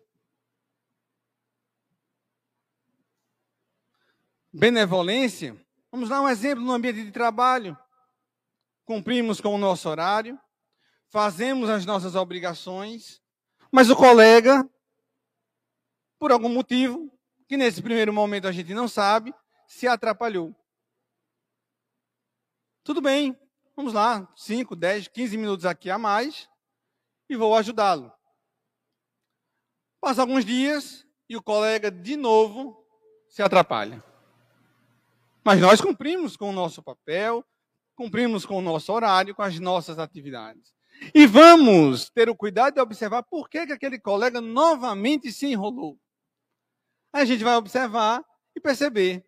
Benevolência. 4.52 5.56
Vamos 5.92 6.10
dar 6.10 6.22
um 6.22 6.30
exemplo 6.30 6.64
no 6.64 6.74
ambiente 6.74 7.04
de 7.04 7.12
trabalho. 7.12 7.78
Cumprimos 8.86 9.42
com 9.42 9.54
o 9.56 9.58
nosso 9.58 9.90
horário, 9.90 10.40
fazemos 11.10 11.70
as 11.70 11.86
nossas 11.86 12.14
obrigações, 12.14 13.22
mas 13.72 13.90
o 13.90 13.96
colega, 13.96 14.70
por 16.20 16.32
algum 16.32 16.50
motivo, 16.50 17.12
que 17.48 17.58
nesse 17.58 17.82
primeiro 17.82 18.14
momento 18.14 18.48
a 18.48 18.52
gente 18.52 18.74
não 18.74 18.88
sabe, 18.88 19.34
se 19.68 19.88
atrapalhou. 19.88 20.56
Tudo 22.84 23.02
bem, 23.02 23.36
vamos 23.76 23.94
lá, 23.94 24.32
5, 24.36 24.76
10, 24.76 25.08
15 25.08 25.38
minutos 25.38 25.66
aqui 25.66 25.90
a 25.90 25.98
mais, 25.98 26.48
e 27.30 27.36
vou 27.36 27.56
ajudá-lo. 27.56 28.12
Passa 30.00 30.22
alguns 30.22 30.46
dias 30.46 31.06
e 31.28 31.36
o 31.36 31.42
colega 31.42 31.90
de 31.90 32.16
novo 32.16 32.86
se 33.28 33.42
atrapalha. 33.42 34.04
Mas 35.44 35.60
nós 35.60 35.82
cumprimos 35.82 36.38
com 36.38 36.50
o 36.50 36.54
nosso 36.54 36.82
papel, 36.82 37.46
cumprimos 37.96 38.46
com 38.46 38.58
o 38.58 38.62
nosso 38.62 38.92
horário, 38.92 39.36
com 39.36 39.42
as 39.42 39.60
nossas 39.60 40.00
atividades. 40.00 40.74
E 41.14 41.26
vamos 41.26 42.10
ter 42.10 42.30
o 42.30 42.36
cuidado 42.36 42.76
de 42.76 42.82
observar 42.82 43.24
por 43.24 43.50
que, 43.50 43.68
que 43.68 43.74
aquele 43.74 44.00
colega 44.00 44.40
novamente 44.40 45.32
se 45.32 45.48
enrolou. 45.48 46.00
Aí 47.12 47.22
a 47.22 47.26
gente 47.26 47.44
vai 47.44 47.56
observar 47.56 48.24
e 48.56 48.60
perceber. 48.60 49.26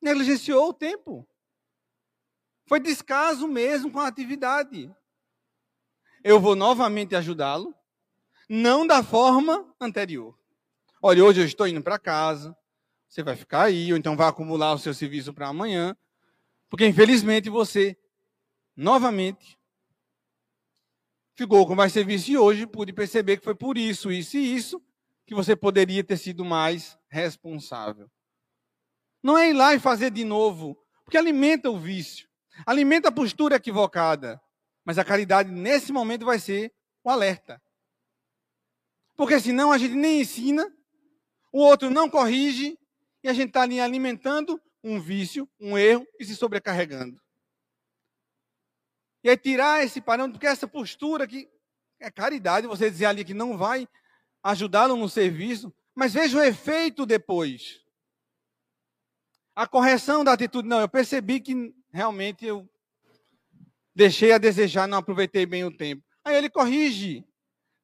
Negligenciou 0.00 0.68
o 0.68 0.74
tempo. 0.74 1.28
Foi 2.68 2.80
descaso 2.80 3.46
mesmo 3.46 3.90
com 3.90 4.00
a 4.00 4.08
atividade 4.08 4.94
eu 6.26 6.40
vou 6.40 6.56
novamente 6.56 7.14
ajudá-lo, 7.14 7.72
não 8.48 8.84
da 8.84 9.00
forma 9.00 9.72
anterior. 9.80 10.36
Olha, 11.00 11.24
hoje 11.24 11.40
eu 11.40 11.46
estou 11.46 11.68
indo 11.68 11.80
para 11.80 12.00
casa, 12.00 12.56
você 13.08 13.22
vai 13.22 13.36
ficar 13.36 13.62
aí, 13.62 13.92
ou 13.92 13.96
então 13.96 14.16
vai 14.16 14.28
acumular 14.28 14.72
o 14.72 14.78
seu 14.78 14.92
serviço 14.92 15.32
para 15.32 15.46
amanhã, 15.46 15.96
porque 16.68 16.84
infelizmente 16.84 17.48
você, 17.48 17.96
novamente, 18.74 19.56
ficou 21.36 21.64
com 21.64 21.76
mais 21.76 21.92
serviço 21.92 22.28
e 22.32 22.36
hoje 22.36 22.66
pude 22.66 22.92
perceber 22.92 23.36
que 23.36 23.44
foi 23.44 23.54
por 23.54 23.78
isso, 23.78 24.10
isso 24.10 24.36
e 24.36 24.56
isso, 24.56 24.82
que 25.24 25.34
você 25.34 25.54
poderia 25.54 26.02
ter 26.02 26.16
sido 26.16 26.44
mais 26.44 26.98
responsável. 27.08 28.10
Não 29.22 29.38
é 29.38 29.50
ir 29.50 29.52
lá 29.52 29.76
e 29.76 29.78
fazer 29.78 30.10
de 30.10 30.24
novo, 30.24 30.76
porque 31.04 31.16
alimenta 31.16 31.70
o 31.70 31.78
vício, 31.78 32.28
alimenta 32.66 33.10
a 33.10 33.12
postura 33.12 33.54
equivocada. 33.54 34.42
Mas 34.86 34.98
a 34.98 35.04
caridade, 35.04 35.50
nesse 35.50 35.92
momento, 35.92 36.24
vai 36.24 36.38
ser 36.38 36.72
o 37.02 37.10
alerta. 37.10 37.60
Porque 39.16 39.40
senão 39.40 39.72
a 39.72 39.78
gente 39.78 39.96
nem 39.96 40.20
ensina, 40.20 40.72
o 41.52 41.58
outro 41.58 41.90
não 41.90 42.08
corrige, 42.08 42.78
e 43.20 43.28
a 43.28 43.32
gente 43.32 43.48
está 43.48 43.62
ali 43.62 43.80
alimentando 43.80 44.62
um 44.84 45.00
vício, 45.00 45.48
um 45.58 45.76
erro 45.76 46.06
e 46.20 46.24
se 46.24 46.36
sobrecarregando. 46.36 47.20
E 49.24 49.28
aí 49.28 49.36
tirar 49.36 49.82
esse 49.84 50.00
parâmetro, 50.00 50.34
porque 50.34 50.46
essa 50.46 50.68
postura 50.68 51.26
que 51.26 51.50
é 51.98 52.08
caridade, 52.08 52.68
você 52.68 52.88
dizer 52.88 53.06
ali 53.06 53.24
que 53.24 53.34
não 53.34 53.58
vai 53.58 53.88
ajudá-lo 54.40 54.94
no 54.94 55.08
serviço, 55.08 55.74
mas 55.96 56.12
veja 56.14 56.38
o 56.38 56.42
efeito 56.42 57.04
depois. 57.04 57.80
A 59.56 59.66
correção 59.66 60.22
da 60.22 60.34
atitude, 60.34 60.68
não, 60.68 60.80
eu 60.80 60.88
percebi 60.88 61.40
que 61.40 61.74
realmente 61.90 62.46
eu 62.46 62.70
Deixei 63.96 64.30
a 64.30 64.36
desejar, 64.36 64.86
não 64.86 64.98
aproveitei 64.98 65.46
bem 65.46 65.64
o 65.64 65.74
tempo. 65.74 66.04
Aí 66.22 66.36
ele 66.36 66.50
corrige, 66.50 67.24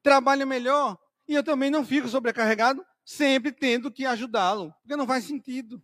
trabalha 0.03 0.45
melhor, 0.45 0.95
e 1.27 1.33
eu 1.33 1.43
também 1.43 1.71
não 1.71 1.83
fico 1.83 2.07
sobrecarregado, 2.07 2.85
sempre 3.03 3.51
tendo 3.51 3.91
que 3.91 4.05
ajudá-lo, 4.05 4.71
porque 4.83 4.95
não 4.95 5.07
faz 5.07 5.23
sentido. 5.23 5.83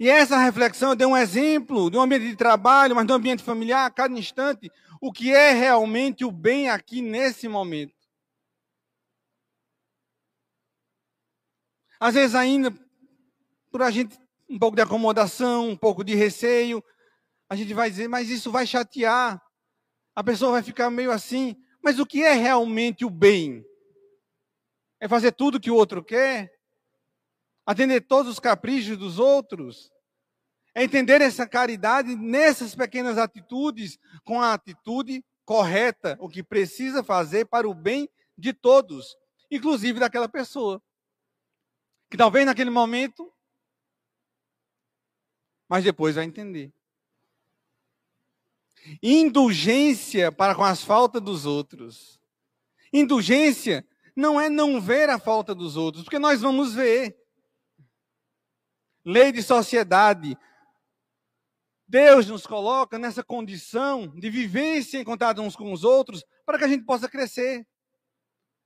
E 0.00 0.08
essa 0.08 0.36
reflexão, 0.36 0.90
eu 0.90 0.96
dei 0.96 1.06
um 1.06 1.16
exemplo 1.16 1.92
de 1.92 1.96
um 1.96 2.00
ambiente 2.00 2.26
de 2.26 2.34
trabalho, 2.34 2.96
mas 2.96 3.06
de 3.06 3.12
um 3.12 3.16
ambiente 3.16 3.44
familiar, 3.44 3.86
a 3.86 3.90
cada 3.90 4.18
instante, 4.18 4.68
o 5.00 5.12
que 5.12 5.32
é 5.32 5.52
realmente 5.52 6.24
o 6.24 6.32
bem 6.32 6.70
aqui 6.70 7.00
nesse 7.00 7.46
momento. 7.46 7.94
Às 12.00 12.14
vezes 12.14 12.34
ainda, 12.34 12.74
por 13.70 13.80
a 13.80 13.92
gente 13.92 14.19
um 14.50 14.58
pouco 14.58 14.74
de 14.74 14.82
acomodação, 14.82 15.68
um 15.68 15.76
pouco 15.76 16.02
de 16.02 16.16
receio. 16.16 16.82
A 17.48 17.54
gente 17.54 17.72
vai 17.72 17.88
dizer, 17.88 18.08
mas 18.08 18.28
isso 18.28 18.50
vai 18.50 18.66
chatear. 18.66 19.40
A 20.14 20.24
pessoa 20.24 20.52
vai 20.52 20.62
ficar 20.62 20.90
meio 20.90 21.12
assim. 21.12 21.56
Mas 21.80 22.00
o 22.00 22.04
que 22.04 22.24
é 22.24 22.32
realmente 22.32 23.04
o 23.04 23.10
bem? 23.10 23.64
É 24.98 25.06
fazer 25.06 25.30
tudo 25.32 25.60
que 25.60 25.70
o 25.70 25.76
outro 25.76 26.04
quer? 26.04 26.52
Atender 27.64 28.00
todos 28.00 28.32
os 28.32 28.40
caprichos 28.40 28.96
dos 28.96 29.20
outros? 29.20 29.92
É 30.74 30.82
entender 30.82 31.20
essa 31.20 31.46
caridade 31.46 32.16
nessas 32.16 32.74
pequenas 32.74 33.18
atitudes, 33.18 33.98
com 34.24 34.42
a 34.42 34.52
atitude 34.52 35.24
correta, 35.44 36.16
o 36.20 36.28
que 36.28 36.42
precisa 36.42 37.04
fazer 37.04 37.44
para 37.46 37.68
o 37.68 37.74
bem 37.74 38.08
de 38.36 38.52
todos, 38.52 39.16
inclusive 39.50 40.00
daquela 40.00 40.28
pessoa. 40.28 40.82
Que 42.10 42.16
talvez 42.16 42.44
naquele 42.44 42.70
momento 42.70 43.32
mas 45.70 45.84
depois 45.84 46.16
vai 46.16 46.24
entender. 46.24 46.72
Indulgência 49.00 50.32
para 50.32 50.52
com 50.52 50.64
as 50.64 50.82
faltas 50.82 51.22
dos 51.22 51.46
outros. 51.46 52.20
Indulgência 52.92 53.86
não 54.16 54.40
é 54.40 54.50
não 54.50 54.80
ver 54.80 55.08
a 55.08 55.16
falta 55.16 55.54
dos 55.54 55.76
outros, 55.76 56.02
porque 56.02 56.18
nós 56.18 56.40
vamos 56.40 56.74
ver. 56.74 57.16
Lei 59.04 59.30
de 59.30 59.44
sociedade. 59.44 60.36
Deus 61.86 62.26
nos 62.26 62.46
coloca 62.48 62.98
nessa 62.98 63.22
condição 63.22 64.08
de 64.08 64.28
vivência 64.28 64.98
em 64.98 65.04
contato 65.04 65.40
uns 65.40 65.54
com 65.54 65.72
os 65.72 65.84
outros 65.84 66.24
para 66.44 66.58
que 66.58 66.64
a 66.64 66.68
gente 66.68 66.84
possa 66.84 67.08
crescer. 67.08 67.64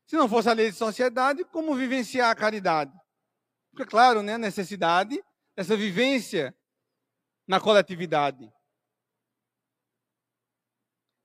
Se 0.07 0.17
não 0.17 0.29
fosse 0.29 0.49
a 0.49 0.55
lei 0.55 0.71
de 0.71 0.77
sociedade, 0.77 1.45
como 1.45 1.75
vivenciar 1.75 2.31
a 2.31 2.35
caridade? 2.35 2.93
Porque, 3.71 3.85
claro, 3.85 4.23
né, 4.23 4.35
a 4.35 4.39
necessidade 4.39 5.23
dessa 5.55 5.77
vivência 5.77 6.55
na 7.47 7.61
coletividade. 7.61 8.53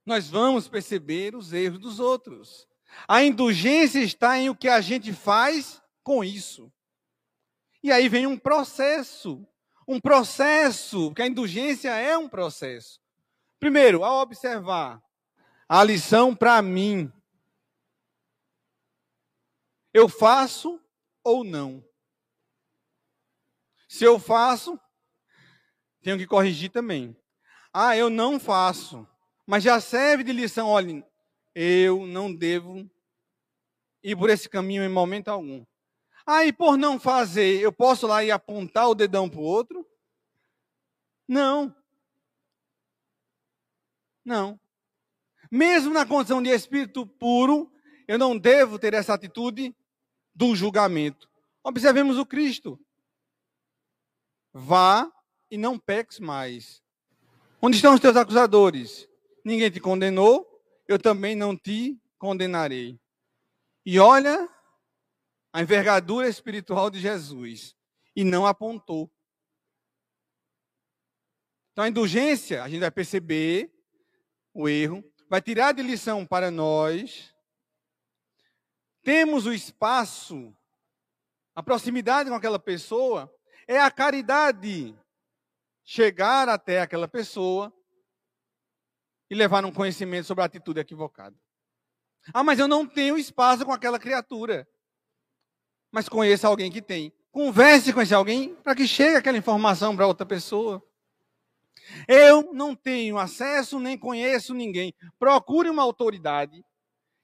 Nós 0.06 0.30
vamos 0.30 0.68
perceber 0.68 1.36
os 1.36 1.54
erros 1.54 1.80
dos 1.80 2.00
outros. 2.00 2.68
A 3.08 3.24
indulgência 3.24 4.00
está 4.00 4.38
em 4.38 4.50
o 4.50 4.56
que 4.56 4.68
a 4.68 4.82
gente 4.82 5.14
faz 5.14 5.82
com 6.04 6.24
isso. 6.24 6.72
E 7.84 7.92
aí 7.92 8.10
vem 8.10 8.26
um 8.26 8.38
processo. 8.38 9.46
Um 9.88 10.00
processo, 10.00 11.08
porque 11.08 11.22
a 11.22 11.28
indulgência 11.28 11.90
é 11.90 12.18
um 12.18 12.30
processo. 12.30 13.00
Primeiro, 13.60 14.04
ao 14.04 14.22
observar 14.22 15.02
a 15.68 15.84
lição 15.84 16.36
para 16.36 16.62
mim, 16.62 17.12
eu 19.94 20.08
faço 20.08 20.80
ou 21.24 21.44
não? 21.44 21.84
Se 23.88 24.04
eu 24.04 24.20
faço, 24.20 24.80
tenho 26.02 26.18
que 26.18 26.28
corrigir 26.28 26.72
também. 26.72 27.16
Ah, 27.74 27.96
eu 27.96 28.10
não 28.10 28.40
faço, 28.40 29.08
mas 29.46 29.64
já 29.64 29.80
serve 29.80 30.24
de 30.24 30.32
lição. 30.32 30.68
Olha, 30.68 31.06
eu 31.54 32.06
não 32.06 32.34
devo 32.34 32.90
ir 34.04 34.16
por 34.16 34.30
esse 34.30 34.50
caminho 34.50 34.84
em 34.84 34.90
momento 34.90 35.28
algum. 35.28 35.66
Aí, 36.26 36.54
por 36.54 36.78
não 36.78 37.00
fazer, 37.00 37.60
eu 37.60 37.72
posso 37.72 38.06
lá 38.06 38.24
e 38.24 38.32
apontar 38.32 38.88
o 38.90 38.96
dedão 38.96 39.30
para 39.30 39.40
o 39.40 39.44
outro? 39.44 39.86
Não. 41.28 41.76
Não. 44.24 44.60
Mesmo 45.52 45.94
na 45.94 46.06
condição 46.06 46.42
de 46.42 46.50
espírito 46.50 47.06
puro, 47.06 47.72
eu 48.08 48.18
não 48.18 48.38
devo 48.38 48.78
ter 48.78 48.94
essa 48.94 49.14
atitude 49.14 49.76
do 50.34 50.56
julgamento. 50.56 51.30
Observemos 51.64 52.18
o 52.18 52.26
Cristo. 52.26 52.80
Vá 54.54 55.12
e 55.50 55.58
não 55.58 55.78
peques 55.78 56.20
mais. 56.20 56.82
Onde 57.62 57.76
estão 57.76 57.94
os 57.94 58.00
teus 58.00 58.16
acusadores? 58.16 59.08
Ninguém 59.44 59.70
te 59.70 59.80
condenou, 59.80 60.48
eu 60.88 61.00
também 61.00 61.36
não 61.36 61.56
te 61.56 62.00
condenarei. 62.18 63.00
E 63.86 64.00
olha 64.00 64.48
a 65.52 65.62
envergadura 65.62 66.28
espiritual 66.28 66.90
de 66.90 67.00
Jesus 67.00 67.76
e 68.16 68.24
não 68.24 68.46
apontou. 68.46 69.12
Então, 71.72 71.84
a 71.84 71.90
indulgência, 71.90 72.64
a 72.64 72.70
gente 72.70 72.82
vai 72.82 72.92
perceber 72.92 73.74
o 74.54 74.68
erro, 74.68 75.04
vai 75.30 75.42
tirar 75.42 75.72
de 75.72 75.82
lição 75.82 76.26
para 76.26 76.52
nós. 76.52 77.34
Temos 79.02 79.46
o 79.46 79.54
espaço, 79.54 80.56
a 81.56 81.64
proximidade 81.64 82.30
com 82.30 82.36
aquela 82.36 82.60
pessoa, 82.60 83.34
é 83.68 83.80
a 83.80 83.90
caridade 83.90 84.98
chegar 85.90 86.50
até 86.50 86.82
aquela 86.82 87.08
pessoa 87.08 87.74
e 89.30 89.36
levar 89.36 89.64
um 89.66 89.72
conhecimento 89.72 90.26
sobre 90.26 90.44
a 90.44 90.46
atitude 90.46 90.80
equivocada. 90.80 91.36
Ah, 92.34 92.44
mas 92.44 92.60
eu 92.60 92.68
não 92.68 92.86
tenho 92.86 93.18
espaço 93.18 93.66
com 93.66 93.72
aquela 93.72 94.00
criatura 94.00 94.68
mas 95.92 96.08
conheça 96.08 96.48
alguém 96.48 96.72
que 96.72 96.82
tem. 96.82 97.14
Converse 97.32 97.94
com 97.94 98.02
esse 98.02 98.14
alguém 98.14 98.56
para 98.56 98.76
que 98.76 98.88
chegue 98.88 99.18
aquela 99.18 99.38
informação 99.38 99.96
para 99.96 100.08
outra 100.08 100.26
pessoa. 100.26 100.84
Eu 102.08 102.54
não 102.54 102.76
tenho 102.76 103.18
acesso 103.18 103.80
nem 103.80 103.98
conheço 103.98 104.54
ninguém. 104.54 104.94
Procure 105.18 105.70
uma 105.70 105.84
autoridade 105.84 106.64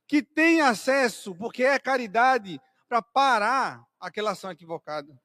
que 0.08 0.22
tenha 0.22 0.68
acesso, 0.68 1.36
porque 1.36 1.64
é 1.64 1.80
caridade, 1.80 2.60
para 2.88 3.02
parar 3.02 3.84
aquela 4.00 4.32
ação 4.32 4.52
equivocada. 4.52 5.20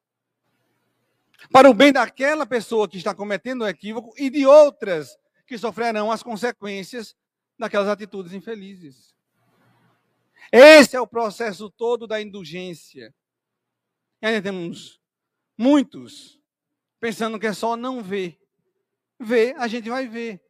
Para 1.49 1.69
o 1.69 1.73
bem 1.73 1.91
daquela 1.91 2.45
pessoa 2.45 2.87
que 2.87 2.97
está 2.97 3.15
cometendo 3.15 3.63
o 3.63 3.67
equívoco 3.67 4.13
e 4.17 4.29
de 4.29 4.45
outras 4.45 5.17
que 5.47 5.57
sofrerão 5.57 6.11
as 6.11 6.21
consequências 6.21 7.15
daquelas 7.57 7.87
atitudes 7.87 8.33
infelizes. 8.33 9.15
Esse 10.51 10.95
é 10.95 11.01
o 11.01 11.07
processo 11.07 11.69
todo 11.69 12.05
da 12.05 12.21
indulgência. 12.21 13.13
E 14.21 14.25
ainda 14.25 14.41
temos 14.41 14.99
muitos 15.57 16.39
pensando 16.99 17.39
que 17.39 17.47
é 17.47 17.53
só 17.53 17.75
não 17.75 18.03
ver. 18.03 18.39
Ver, 19.19 19.55
a 19.57 19.67
gente 19.67 19.89
vai 19.89 20.07
ver. 20.07 20.41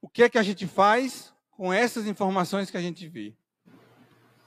O 0.00 0.08
que 0.08 0.22
é 0.22 0.28
que 0.28 0.38
a 0.38 0.42
gente 0.42 0.66
faz 0.66 1.34
com 1.50 1.72
essas 1.72 2.06
informações 2.06 2.70
que 2.70 2.76
a 2.76 2.82
gente 2.82 3.08
vê? 3.08 3.34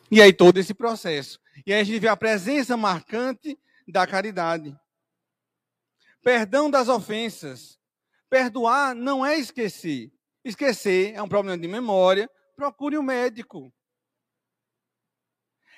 E 0.10 0.22
aí 0.22 0.32
todo 0.32 0.58
esse 0.58 0.74
processo. 0.74 1.40
E 1.66 1.74
aí 1.74 1.82
a 1.82 1.84
gente 1.84 2.00
vê 2.00 2.08
a 2.08 2.16
presença 2.16 2.78
marcante 2.78 3.58
da 3.88 4.06
caridade. 4.06 4.78
Perdão 6.22 6.70
das 6.70 6.90
ofensas. 6.90 7.80
Perdoar 8.30 8.94
não 8.94 9.26
é 9.26 9.38
esquecer. 9.38 10.12
Esquecer 10.44 11.14
é 11.14 11.22
um 11.22 11.30
problema 11.30 11.58
de 11.58 11.68
memória. 11.68 12.30
Procure 12.56 12.98
um 12.98 13.04
médico 13.04 13.72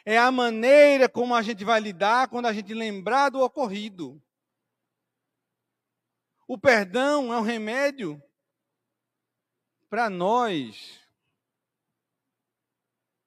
é 0.05 0.17
a 0.17 0.31
maneira 0.31 1.07
como 1.07 1.35
a 1.35 1.41
gente 1.43 1.63
vai 1.63 1.79
lidar 1.79 2.29
quando 2.29 2.47
a 2.47 2.53
gente 2.53 2.73
lembrar 2.73 3.29
do 3.29 3.41
ocorrido. 3.41 4.19
O 6.47 6.57
perdão 6.57 7.31
é 7.31 7.37
um 7.37 7.43
remédio 7.43 8.19
para 9.87 10.09
nós 10.09 10.99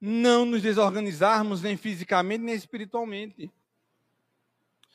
não 0.01 0.45
nos 0.45 0.61
desorganizarmos 0.61 1.63
nem 1.63 1.77
fisicamente 1.77 2.43
nem 2.43 2.55
espiritualmente. 2.55 3.49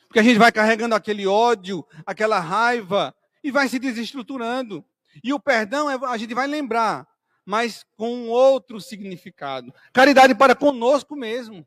Porque 0.08 0.20
a 0.20 0.22
gente 0.22 0.38
vai 0.38 0.50
carregando 0.50 0.94
aquele 0.94 1.26
ódio, 1.26 1.86
aquela 2.06 2.40
raiva 2.40 3.14
e 3.44 3.50
vai 3.50 3.68
se 3.68 3.78
desestruturando. 3.78 4.84
E 5.22 5.32
o 5.32 5.38
perdão 5.38 5.90
é, 5.90 5.98
a 6.06 6.16
gente 6.16 6.34
vai 6.34 6.46
lembrar, 6.46 7.06
mas 7.44 7.84
com 7.96 8.28
outro 8.28 8.80
significado. 8.80 9.72
Caridade 9.92 10.34
para 10.34 10.54
conosco 10.54 11.14
mesmo. 11.14 11.66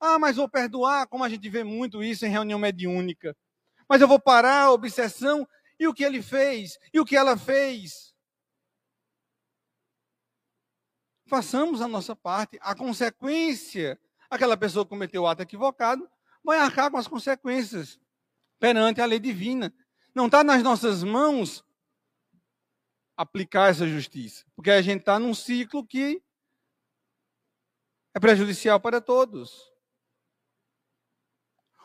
Ah, 0.00 0.18
mas 0.18 0.36
vou 0.36 0.48
perdoar, 0.48 1.06
como 1.06 1.24
a 1.24 1.28
gente 1.28 1.48
vê 1.48 1.62
muito 1.62 2.02
isso 2.02 2.26
em 2.26 2.30
reunião 2.30 2.58
mediúnica. 2.58 3.36
Mas 3.88 4.00
eu 4.00 4.08
vou 4.08 4.18
parar 4.18 4.64
a 4.64 4.72
obsessão 4.72 5.48
e 5.78 5.86
o 5.86 5.94
que 5.94 6.04
ele 6.04 6.20
fez 6.20 6.78
e 6.92 6.98
o 6.98 7.04
que 7.04 7.16
ela 7.16 7.36
fez. 7.36 8.14
Façamos 11.26 11.80
a 11.80 11.86
nossa 11.88 12.16
parte. 12.16 12.58
A 12.60 12.74
consequência, 12.74 13.98
aquela 14.30 14.56
pessoa 14.56 14.84
cometeu 14.84 15.22
o 15.22 15.26
ato 15.26 15.42
equivocado, 15.42 16.08
vai 16.44 16.58
arcar 16.58 16.90
com 16.90 16.96
as 16.96 17.08
consequências 17.08 18.00
perante 18.58 19.00
a 19.00 19.06
lei 19.06 19.18
divina. 19.18 19.72
Não 20.14 20.26
está 20.26 20.42
nas 20.42 20.62
nossas 20.62 21.02
mãos 21.02 21.64
aplicar 23.16 23.70
essa 23.70 23.86
justiça, 23.86 24.44
porque 24.54 24.70
a 24.70 24.80
gente 24.80 25.00
está 25.00 25.18
num 25.18 25.34
ciclo 25.34 25.86
que 25.86 26.22
é 28.14 28.20
prejudicial 28.20 28.80
para 28.80 29.00
todos 29.00 29.68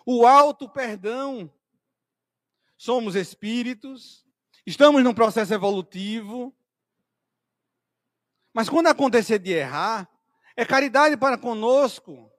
o 0.05 0.25
alto 0.25 0.69
perdão. 0.69 1.51
Somos 2.77 3.15
espíritos, 3.15 4.25
estamos 4.65 5.03
num 5.03 5.13
processo 5.13 5.53
evolutivo. 5.53 6.53
Mas 8.53 8.69
quando 8.69 8.87
acontecer 8.87 9.39
de 9.39 9.51
errar, 9.51 10.09
é 10.55 10.65
caridade 10.65 11.17
para 11.17 11.37
conosco 11.37 12.31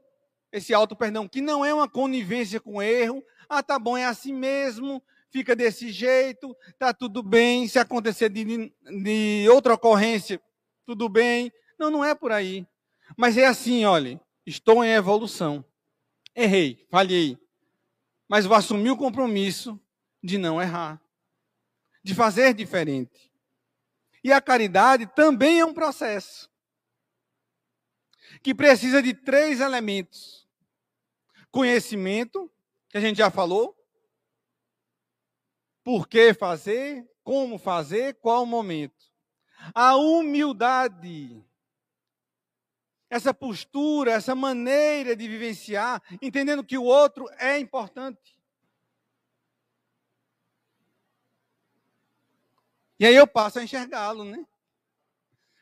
esse 0.57 0.73
alto 0.73 0.97
perdão, 0.97 1.29
que 1.29 1.41
não 1.41 1.65
é 1.65 1.75
uma 1.75 1.89
conivência 1.89 2.61
com 2.61 2.83
erro. 2.83 3.23
Ah, 3.49 3.63
tá 3.63 3.79
bom, 3.79 3.97
é 3.97 4.05
assim 4.05 4.33
mesmo, 4.33 5.03
fica 5.31 5.55
desse 5.55 5.91
jeito, 5.91 6.57
tá 6.79 6.95
tudo 6.95 7.23
bem. 7.23 7.69
Se 7.69 7.79
acontecer 7.79 8.29
de, 8.29 8.73
de 9.03 9.49
outra 9.51 9.75
ocorrência, 9.75 10.41
tudo 10.87 11.09
bem. 11.09 11.53
Não, 11.79 11.91
não 11.91 12.05
é 12.05 12.15
por 12.15 12.33
aí. 12.33 12.67
Mas 13.17 13.37
é 13.37 13.47
assim, 13.47 13.85
olhe, 13.85 14.21
estou 14.47 14.85
em 14.85 14.93
evolução. 14.93 15.65
Errei, 16.35 16.87
falhei 16.91 17.39
mas 18.29 18.47
vou 18.47 18.57
assumir 18.57 18.91
o 18.91 18.97
compromisso 18.97 19.81
de 20.23 20.39
não 20.39 20.61
errar, 20.61 21.01
de 22.03 22.15
fazer 22.15 22.55
diferente. 22.55 23.33
E 24.23 24.33
a 24.33 24.41
caridade 24.41 25.07
também 25.07 25.61
é 25.61 25.65
um 25.65 25.75
processo 25.75 26.51
que 28.43 28.55
precisa 28.55 29.03
de 29.03 29.13
três 29.13 29.61
elementos: 29.61 30.44
conhecimento, 31.55 32.53
que 32.89 32.99
a 32.99 33.01
gente 33.01 33.19
já 33.19 33.31
falou, 33.31 33.79
por 35.85 36.09
que 36.09 36.35
fazer, 36.35 37.09
como 37.23 37.59
fazer, 37.59 38.15
qual 38.15 38.45
momento. 38.45 39.05
A 39.73 39.95
humildade, 39.95 41.47
essa 43.09 43.33
postura, 43.33 44.11
essa 44.11 44.35
maneira 44.35 45.15
de 45.15 45.29
vivenciar, 45.29 46.03
entendendo 46.21 46.65
que 46.65 46.77
o 46.77 46.83
outro 46.83 47.25
é 47.39 47.57
importante. 47.61 48.37
E 52.99 53.07
aí 53.07 53.15
eu 53.15 53.29
passo 53.29 53.61
a 53.61 53.63
enxergá-lo, 53.63 54.25
né? 54.25 54.45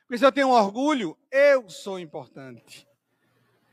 Porque 0.06 0.16
se 0.16 0.24
eu 0.24 0.32
tenho 0.32 0.48
orgulho, 0.48 1.18
eu 1.30 1.68
sou 1.68 1.98
importante. 1.98 2.88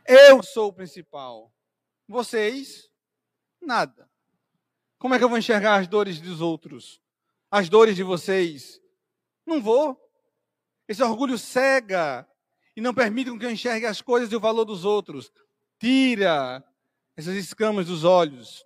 Eu 0.06 0.44
sou 0.44 0.68
o 0.68 0.74
principal. 0.74 1.54
Vocês, 2.10 2.90
nada. 3.62 4.10
Como 4.98 5.14
é 5.14 5.20
que 5.20 5.24
eu 5.24 5.30
vou 5.30 5.38
enxergar 5.38 5.76
as 5.76 5.88
dores 5.88 6.20
dos 6.20 6.42
outros? 6.42 7.00
As 7.52 7.70
dores 7.70 7.96
de 7.96 8.02
vocês? 8.02 8.82
Não 9.46 9.62
vou. 9.62 9.96
Esse 10.88 11.04
orgulho 11.04 11.38
cega 11.38 12.28
e 12.76 12.82
não 12.82 12.96
permite 12.96 13.38
que 13.38 13.46
eu 13.46 13.52
enxergue 13.52 13.86
as 13.86 14.02
coisas 14.02 14.32
e 14.32 14.36
o 14.36 14.40
valor 14.40 14.66
dos 14.66 14.86
outros. 14.86 15.32
Tira 15.80 16.64
essas 17.16 17.36
escamas 17.36 17.86
dos 17.86 18.04
olhos. 18.04 18.66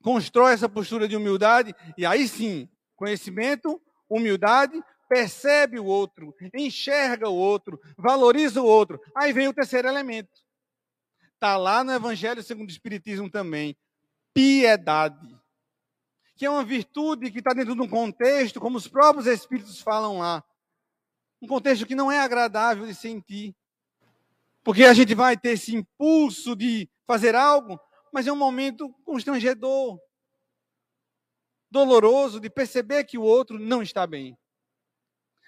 Constrói 0.00 0.52
essa 0.52 0.68
postura 0.68 1.08
de 1.08 1.16
humildade 1.16 1.74
e 1.98 2.06
aí 2.06 2.28
sim, 2.28 2.68
conhecimento, 2.94 3.82
humildade, 4.08 4.80
percebe 5.08 5.80
o 5.80 5.86
outro, 5.86 6.36
enxerga 6.54 7.28
o 7.28 7.34
outro, 7.34 7.80
valoriza 7.98 8.62
o 8.62 8.64
outro. 8.64 9.00
Aí 9.16 9.32
vem 9.32 9.48
o 9.48 9.52
terceiro 9.52 9.88
elemento. 9.88 10.43
Está 11.44 11.58
lá 11.58 11.84
no 11.84 11.92
Evangelho 11.92 12.42
segundo 12.42 12.70
o 12.70 12.72
Espiritismo 12.72 13.28
também. 13.28 13.76
Piedade. 14.32 15.38
Que 16.36 16.46
é 16.46 16.50
uma 16.50 16.64
virtude 16.64 17.30
que 17.30 17.40
está 17.40 17.52
dentro 17.52 17.74
de 17.74 17.82
um 17.82 17.86
contexto, 17.86 18.58
como 18.58 18.78
os 18.78 18.88
próprios 18.88 19.26
Espíritos 19.26 19.78
falam 19.78 20.20
lá 20.20 20.42
um 21.42 21.46
contexto 21.46 21.84
que 21.84 21.94
não 21.94 22.10
é 22.10 22.18
agradável 22.18 22.86
de 22.86 22.94
sentir. 22.94 23.54
Porque 24.62 24.84
a 24.84 24.94
gente 24.94 25.14
vai 25.14 25.36
ter 25.36 25.50
esse 25.50 25.76
impulso 25.76 26.56
de 26.56 26.88
fazer 27.06 27.34
algo, 27.34 27.78
mas 28.10 28.26
é 28.26 28.32
um 28.32 28.36
momento 28.36 28.88
constrangedor, 29.04 30.00
doloroso 31.70 32.40
de 32.40 32.48
perceber 32.48 33.04
que 33.04 33.18
o 33.18 33.22
outro 33.22 33.58
não 33.58 33.82
está 33.82 34.06
bem. 34.06 34.34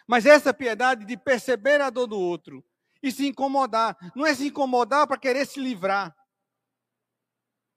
Mas 0.07 0.27
essa 0.27 0.53
piedade 0.53 1.07
de 1.07 1.17
perceber 1.17 1.81
a 1.81 1.89
dor 1.89 2.07
do 2.07 2.21
outro 2.21 2.63
e 3.09 3.13
se 3.13 3.27
incomodar, 3.27 3.97
não 4.15 4.27
é 4.27 4.35
se 4.35 4.49
incomodar 4.49 5.07
para 5.07 5.19
querer 5.19 5.47
se 5.47 5.61
livrar. 5.61 6.15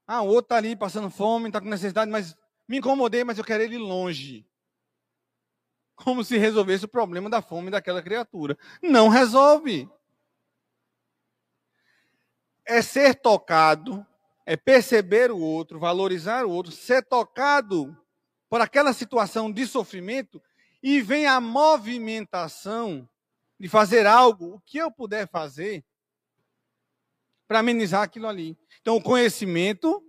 Ah, 0.07 0.21
o 0.21 0.27
outro 0.27 0.45
está 0.45 0.57
ali 0.57 0.75
passando 0.75 1.09
fome, 1.09 1.47
está 1.47 1.61
com 1.61 1.69
necessidade, 1.69 2.09
mas 2.09 2.36
me 2.67 2.77
incomodei, 2.77 3.23
mas 3.23 3.38
eu 3.38 3.43
quero 3.43 3.63
ele 3.63 3.77
longe. 3.77 4.47
Como 5.95 6.23
se 6.23 6.38
resolvesse 6.38 6.86
o 6.86 6.89
problema 6.89 7.30
da 7.30 7.41
fome 7.41 7.69
daquela 7.69 8.01
criatura. 8.01 8.57
Não 8.82 9.09
resolve. 9.09 9.89
É 12.65 12.82
ser 12.82 13.15
tocado, 13.15 14.05
é 14.45 14.55
perceber 14.55 15.32
o 15.32 15.39
outro, 15.39 15.80
valorizar 15.80 16.45
o 16.45 16.51
outro, 16.51 16.71
ser 16.71 17.05
tocado 17.05 17.95
por 18.49 18.61
aquela 18.61 18.93
situação 18.93 19.51
de 19.51 19.67
sofrimento 19.67 20.41
e 20.82 21.01
vem 21.01 21.27
a 21.27 21.39
movimentação 21.41 23.07
de 23.60 23.68
fazer 23.68 24.07
algo, 24.07 24.55
o 24.55 24.62
que 24.62 24.78
eu 24.78 24.91
puder 24.91 25.28
fazer 25.28 25.84
para 27.47 27.60
amenizar 27.60 28.03
aquilo 28.03 28.28
ali. 28.28 28.57
Então, 28.80 28.95
o 28.95 29.03
conhecimento, 29.03 30.01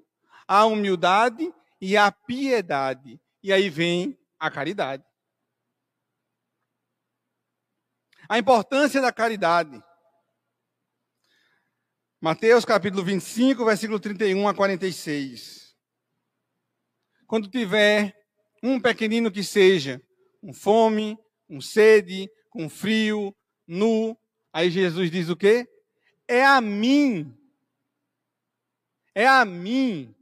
a 0.47 0.65
humildade 0.67 1.53
e 1.81 1.97
a 1.97 2.13
piedade. 2.13 3.21
E 3.43 3.53
aí 3.53 3.69
vem 3.69 4.19
a 4.39 4.51
caridade. 4.51 5.05
A 8.29 8.39
importância 8.39 9.01
da 9.01 9.13
caridade. 9.13 9.83
Mateus 12.21 12.65
capítulo 12.65 13.03
25, 13.03 13.65
versículo 13.65 13.99
31 13.99 14.47
a 14.47 14.55
46. 14.55 15.75
Quando 17.27 17.51
tiver 17.51 18.15
um 18.63 18.79
pequenino 18.79 19.31
que 19.31 19.43
seja, 19.43 20.01
com 20.41 20.53
fome, 20.53 21.19
com 21.49 21.61
sede, 21.61 22.31
com 22.51 22.69
frio, 22.69 23.35
nu, 23.71 24.19
aí 24.53 24.69
Jesus 24.69 25.11
diz 25.11 25.29
o 25.29 25.37
quê? 25.37 25.69
É 26.27 26.45
a 26.45 26.61
mim. 26.61 27.37
É 29.15 29.27
a 29.27 29.45
mim 29.45 30.15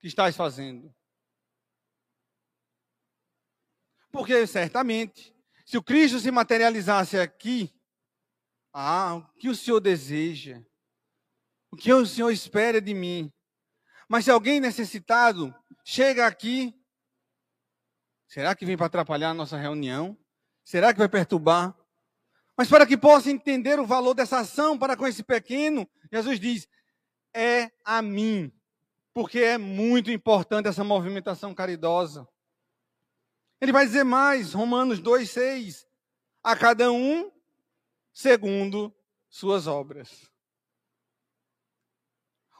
que 0.00 0.06
estás 0.06 0.34
fazendo. 0.34 0.94
Porque 4.10 4.46
certamente, 4.46 5.34
se 5.66 5.76
o 5.76 5.82
Cristo 5.82 6.18
se 6.18 6.30
materializasse 6.30 7.18
aqui, 7.18 7.70
ah, 8.72 9.16
o 9.16 9.22
que 9.38 9.50
o 9.50 9.54
Senhor 9.54 9.80
deseja? 9.80 10.62
O 11.70 11.76
que 11.76 11.92
o 11.92 12.06
Senhor 12.06 12.30
espera 12.30 12.80
de 12.80 12.94
mim? 12.94 13.30
Mas 14.08 14.24
se 14.24 14.30
alguém 14.30 14.60
necessitado 14.60 15.54
chega 15.84 16.26
aqui, 16.26 16.74
será 18.26 18.54
que 18.54 18.64
vem 18.64 18.78
para 18.78 18.86
atrapalhar 18.86 19.30
a 19.30 19.34
nossa 19.34 19.58
reunião? 19.58 20.16
Será 20.64 20.92
que 20.92 20.98
vai 20.98 21.08
perturbar? 21.08 21.76
Mas 22.58 22.68
para 22.68 22.84
que 22.84 22.96
possa 22.96 23.30
entender 23.30 23.78
o 23.78 23.86
valor 23.86 24.14
dessa 24.14 24.40
ação 24.40 24.76
para 24.76 24.96
com 24.96 25.06
esse 25.06 25.22
pequeno, 25.22 25.88
Jesus 26.12 26.40
diz: 26.40 26.68
é 27.32 27.70
a 27.84 28.02
mim, 28.02 28.52
porque 29.14 29.38
é 29.38 29.56
muito 29.56 30.10
importante 30.10 30.66
essa 30.66 30.82
movimentação 30.82 31.54
caridosa. 31.54 32.26
Ele 33.60 33.70
vai 33.70 33.86
dizer 33.86 34.02
mais, 34.02 34.54
Romanos 34.54 35.00
2,6: 35.00 35.86
a 36.42 36.56
cada 36.56 36.90
um 36.90 37.30
segundo 38.12 38.92
suas 39.28 39.68
obras. 39.68 40.28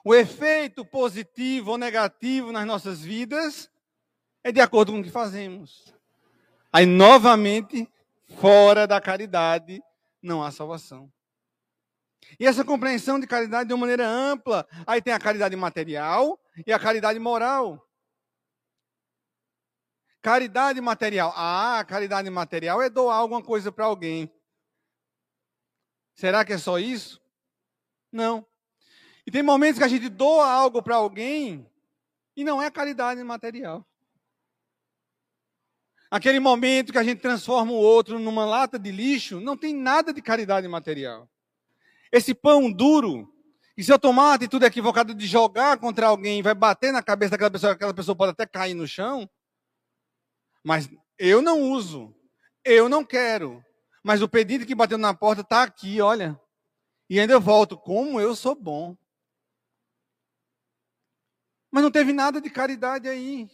O 0.05 0.15
efeito 0.15 0.85
positivo 0.85 1.73
ou 1.73 1.79
negativo 1.79 2.53
nas 2.53 2.65
nossas 2.65 3.01
vidas 3.01 3.69
é 4.45 4.53
de 4.53 4.61
acordo 4.61 4.93
com 4.93 5.01
o 5.01 5.03
que 5.03 5.11
fazemos. 5.11 5.93
Aí, 6.73 6.87
novamente, 6.87 7.91
fora 8.37 8.87
da 8.87 9.01
caridade, 9.01 9.83
não 10.23 10.43
há 10.43 10.51
salvação. 10.51 11.13
E 12.39 12.47
essa 12.47 12.65
compreensão 12.65 13.19
de 13.19 13.27
caridade 13.27 13.69
de 13.69 13.75
uma 13.75 13.81
maneira 13.81 14.07
ampla. 14.07 14.67
Aí 14.87 15.01
tem 15.01 15.13
a 15.13 15.19
caridade 15.19 15.55
material 15.57 16.39
e 16.67 16.73
a 16.73 16.79
caridade 16.79 17.19
moral. 17.19 17.89
Caridade 20.21 20.81
material. 20.81 21.33
Ah, 21.37 21.85
caridade 21.87 22.29
material 22.29 22.83
é 22.83 22.91
doar 22.91 23.19
alguma 23.19 23.43
coisa 23.43 23.71
para 23.71 23.85
alguém. 23.85 24.31
Será 26.15 26.45
que 26.45 26.53
é 26.53 26.59
só 26.59 26.79
isso? 26.79 27.23
Não. 28.11 28.45
E 29.25 29.31
tem 29.31 29.43
momentos 29.43 29.79
que 29.79 29.85
a 29.85 29.89
gente 29.89 30.09
doa 30.09 30.51
algo 30.51 30.83
para 30.83 30.97
alguém 30.97 31.71
e 32.37 32.43
não 32.43 32.61
é 32.61 32.71
caridade 32.71 33.23
material. 33.23 33.88
Aquele 36.11 36.41
momento 36.41 36.93
que 36.93 36.99
a 36.99 37.03
gente 37.03 37.21
transforma 37.21 37.73
o 37.73 37.77
outro 37.77 38.19
numa 38.19 38.47
lata 38.47 38.79
de 38.79 38.91
lixo, 38.91 39.41
não 39.41 39.57
tem 39.57 39.75
nada 39.75 40.13
de 40.13 40.23
caridade 40.23 40.67
material. 40.67 41.29
Esse 42.11 42.35
pão 42.35 42.73
duro, 42.73 43.31
e 43.77 43.85
se 43.85 43.93
eu 43.93 43.99
tomar 43.99 44.25
uma 44.25 44.35
atitude 44.35 44.65
equivocada 44.65 45.15
de 45.15 45.27
jogar 45.27 45.77
contra 45.79 46.07
alguém, 46.07 46.43
vai 46.43 46.55
bater 46.55 46.93
na 46.93 47.03
cabeça 47.03 47.33
daquela 47.33 47.51
pessoa, 47.51 47.73
aquela 47.75 47.93
pessoa 47.93 48.17
pode 48.17 48.33
até 48.33 48.47
cair 48.47 48.75
no 48.75 48.87
chão, 48.87 49.29
mas 50.65 50.89
eu 51.19 51.43
não 51.43 51.61
uso, 51.61 52.15
eu 52.65 52.89
não 52.89 53.05
quero. 53.05 53.63
Mas 54.03 54.23
o 54.23 54.29
pedido 54.29 54.65
que 54.65 54.75
bateu 54.75 54.97
na 54.97 55.13
porta 55.13 55.43
está 55.43 55.63
aqui, 55.63 56.01
olha. 56.01 56.41
E 57.11 57.21
ainda 57.21 57.35
eu 57.35 57.41
volto, 57.41 57.77
como 57.77 58.21
eu 58.21 58.35
sou 58.35 58.55
bom. 58.55 58.97
Mas 61.71 61.83
não 61.83 61.91
teve 61.91 62.13
nada 62.13 62.41
de 62.41 62.49
caridade 62.49 63.09
aí. 63.09 63.51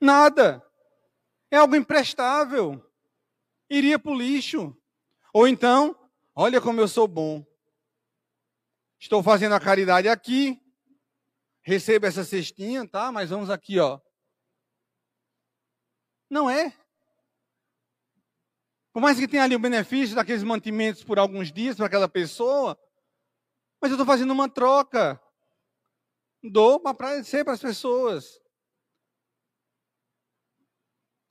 Nada. 0.00 0.64
É 1.52 1.58
algo 1.58 1.76
imprestável. 1.76 2.82
Iria 3.68 3.98
para 3.98 4.10
o 4.10 4.14
lixo. 4.14 4.74
Ou 5.34 5.46
então, 5.46 5.94
olha 6.34 6.62
como 6.62 6.80
eu 6.80 6.88
sou 6.88 7.06
bom. 7.06 7.44
Estou 8.98 9.22
fazendo 9.22 9.54
a 9.54 9.60
caridade 9.60 10.08
aqui. 10.08 10.58
Recebo 11.60 12.06
essa 12.06 12.24
cestinha, 12.24 12.88
tá? 12.88 13.12
Mas 13.12 13.28
vamos 13.28 13.50
aqui, 13.50 13.78
ó. 13.78 14.00
Não 16.30 16.48
é. 16.48 16.74
Por 18.90 19.02
mais 19.02 19.18
que 19.18 19.28
tenha 19.28 19.44
ali 19.44 19.54
o 19.54 19.60
benefício 19.60 20.16
daqueles 20.16 20.42
mantimentos 20.42 21.04
por 21.04 21.18
alguns 21.18 21.52
dias 21.52 21.76
para 21.76 21.84
aquela 21.84 22.08
pessoa, 22.08 22.78
mas 23.78 23.90
eu 23.90 23.96
estou 23.96 24.06
fazendo 24.06 24.30
uma 24.30 24.48
troca. 24.48 25.20
Dou 26.42 26.80
para 26.80 27.22
ser 27.22 27.44
para 27.44 27.52
as 27.52 27.60
pessoas. 27.60 28.41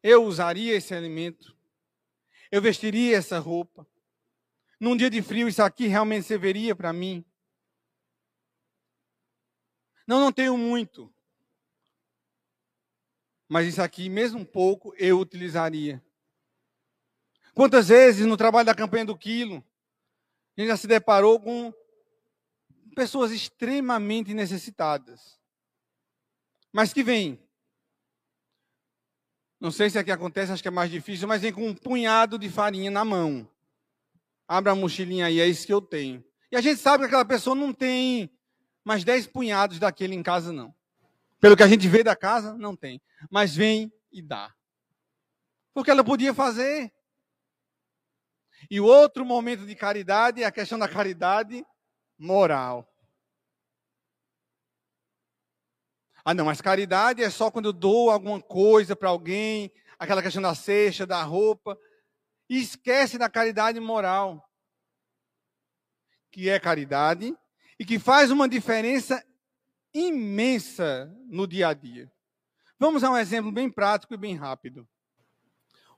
Eu 0.04 0.24
usaria 0.24 0.76
esse 0.76 0.94
alimento. 0.94 1.56
Eu 2.52 2.62
vestiria 2.62 3.18
essa 3.18 3.40
roupa. 3.40 3.88
Num 4.80 4.98
dia 4.98 5.10
de 5.10 5.22
frio, 5.22 5.48
isso 5.48 5.62
aqui 5.62 5.88
realmente 5.88 6.26
serviria 6.26 6.76
para 6.76 6.92
mim. 6.92 7.24
Não, 10.08 10.20
não 10.20 10.32
tenho 10.32 10.58
muito. 10.58 11.14
Mas 13.48 13.68
isso 13.68 13.82
aqui, 13.82 14.10
mesmo 14.10 14.40
um 14.40 14.46
pouco, 14.46 14.94
eu 14.98 15.20
utilizaria. 15.20 16.04
Quantas 17.54 17.90
vezes 17.90 18.26
no 18.26 18.38
trabalho 18.38 18.66
da 18.66 18.74
campanha 18.74 19.06
do 19.06 19.18
quilo, 19.18 19.64
a 20.58 20.62
gente 20.62 20.70
já 20.70 20.78
se 20.78 20.88
deparou 20.88 21.40
com 21.40 21.74
pessoas 22.96 23.32
extremamente 23.32 24.34
necessitadas. 24.34 25.40
Mas 26.72 26.94
que 26.94 27.04
vêm. 27.04 27.40
Não 29.62 29.70
sei 29.70 29.92
se 29.92 30.00
aqui 30.00 30.10
acontece, 30.10 30.52
acho 30.52 30.64
que 30.64 30.68
é 30.68 30.72
mais 30.72 30.90
difícil, 30.90 31.28
mas 31.28 31.44
vem 31.44 31.54
com 31.54 31.68
um 31.68 31.76
punhado 31.76 32.40
de 32.40 32.50
farinha 32.50 32.90
na 32.90 33.06
mão. 33.06 33.48
Abra 34.48 34.72
a 34.72 34.76
mochilinha 34.76 35.28
aí, 35.28 35.40
é 35.40 35.46
isso 35.46 35.68
que 35.68 35.74
eu 35.74 35.80
tenho. 35.80 36.26
E 36.52 36.56
a 36.56 36.62
gente 36.62 36.82
sabe 36.82 37.04
que 37.04 37.08
aquela 37.08 37.24
pessoa 37.24 37.56
não 37.56 37.72
tem 37.72 38.28
mais 38.84 39.04
dez 39.04 39.28
punhados 39.28 39.78
daquele 39.78 40.16
em 40.16 40.24
casa, 40.24 40.52
não. 40.52 40.74
Pelo 41.40 41.56
que 41.56 41.62
a 41.62 41.68
gente 41.68 41.88
vê 41.88 42.04
da 42.04 42.16
casa, 42.16 42.56
não 42.58 42.76
tem. 42.76 43.00
Mas 43.30 43.56
vem 43.56 43.94
e 44.12 44.20
dá. 44.20 44.52
Porque 45.76 45.92
ela 45.92 46.04
podia 46.04 46.34
fazer. 46.34 46.92
E 48.70 48.82
o 48.82 48.86
outro 48.86 49.24
momento 49.24 49.64
de 49.64 49.76
caridade 49.76 50.42
é 50.42 50.46
a 50.48 50.52
questão 50.52 50.80
da 50.80 50.88
caridade 50.88 51.64
moral. 52.18 52.91
Ah, 56.24 56.34
não, 56.34 56.46
mas 56.46 56.62
caridade 56.62 57.24
é 57.24 57.30
só 57.30 57.50
quando 57.50 57.66
eu 57.66 57.74
dou 57.74 58.10
alguma 58.10 58.42
coisa 58.42 58.96
para 58.96 59.10
alguém, 59.10 59.72
aquela 59.98 60.22
questão 60.22 60.42
da 60.42 60.54
cesta, 60.54 61.06
da 61.06 61.24
roupa. 61.24 61.78
E 62.50 62.60
esquece 62.60 63.18
da 63.18 63.30
caridade 63.30 63.80
moral, 63.80 64.48
que 66.32 66.50
é 66.50 66.60
caridade 66.60 67.36
e 67.80 67.86
que 67.86 67.98
faz 67.98 68.30
uma 68.30 68.48
diferença 68.48 69.24
imensa 69.94 71.12
no 71.28 71.48
dia 71.48 71.70
a 71.70 71.74
dia. 71.74 72.12
Vamos 72.78 73.04
a 73.04 73.12
um 73.12 73.18
exemplo 73.18 73.52
bem 73.52 73.70
prático 73.70 74.14
e 74.14 74.18
bem 74.18 74.36
rápido. 74.36 74.88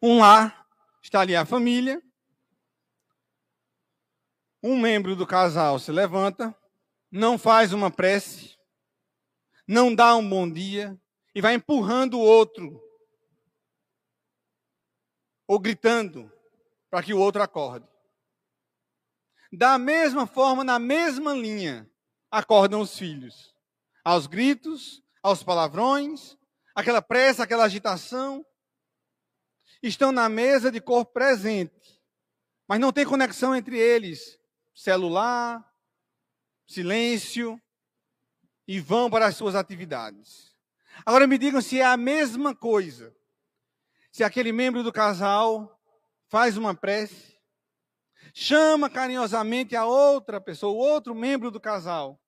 Um 0.01 0.19
lar, 0.19 0.67
está 1.01 1.21
ali 1.21 1.36
a 1.36 1.45
família. 1.45 2.01
um 4.63 4.80
membro 4.80 5.13
do 5.13 5.28
casal 5.28 5.78
se 5.78 5.91
levanta, 5.91 6.55
não 7.11 7.38
faz 7.38 7.74
uma 7.74 7.91
prece, 7.91 8.53
não 9.68 9.93
dá 9.93 10.16
um 10.16 10.28
bom 10.28 10.49
dia 10.49 10.99
e 11.34 11.41
vai 11.41 11.55
empurrando 11.55 12.16
o 12.16 12.22
outro 12.22 12.82
ou 15.47 15.59
gritando 15.59 16.32
para 16.89 17.03
que 17.03 17.14
o 17.14 17.20
outro 17.20 17.41
acorde. 17.41 17.88
Da 19.51 19.78
mesma 19.78 20.26
forma, 20.26 20.64
na 20.64 20.80
mesma 20.80 21.34
linha, 21.34 21.89
acordam 22.32 22.82
os 22.82 22.97
filhos. 22.97 23.53
Aos 24.03 24.26
gritos, 24.26 25.03
aos 25.22 25.43
palavrões, 25.43 26.38
aquela 26.76 27.01
pressa, 27.01 27.43
aquela 27.43 27.66
agitação. 27.66 28.45
Estão 29.82 30.11
na 30.11 30.28
mesa 30.28 30.72
de 30.72 30.82
corpo 30.82 31.14
presente, 31.14 32.01
mas 32.68 32.80
não 32.80 32.91
tem 32.91 33.05
conexão 33.05 33.55
entre 33.55 33.78
eles. 33.78 34.39
Celular, 34.74 35.64
silêncio, 36.66 37.61
e 38.68 38.80
vão 38.80 39.09
para 39.09 39.28
as 39.28 39.36
suas 39.36 39.55
atividades. 39.55 40.53
Agora 41.05 41.28
me 41.28 41.38
digam 41.38 41.61
se 41.61 41.80
é 41.80 41.86
a 41.86 41.97
mesma 41.97 42.55
coisa 42.55 43.14
se 44.14 44.24
aquele 44.24 44.51
membro 44.51 44.84
do 44.84 44.93
casal 44.93 45.82
faz 46.28 46.55
uma 46.55 46.76
prece, 46.76 47.36
chama 48.32 48.88
carinhosamente 48.88 49.76
a 49.76 49.88
outra 49.88 50.39
pessoa, 50.39 50.72
o 50.72 50.78
outro 50.78 51.16
membro 51.16 51.49
do 51.49 51.59
casal. 51.59 52.22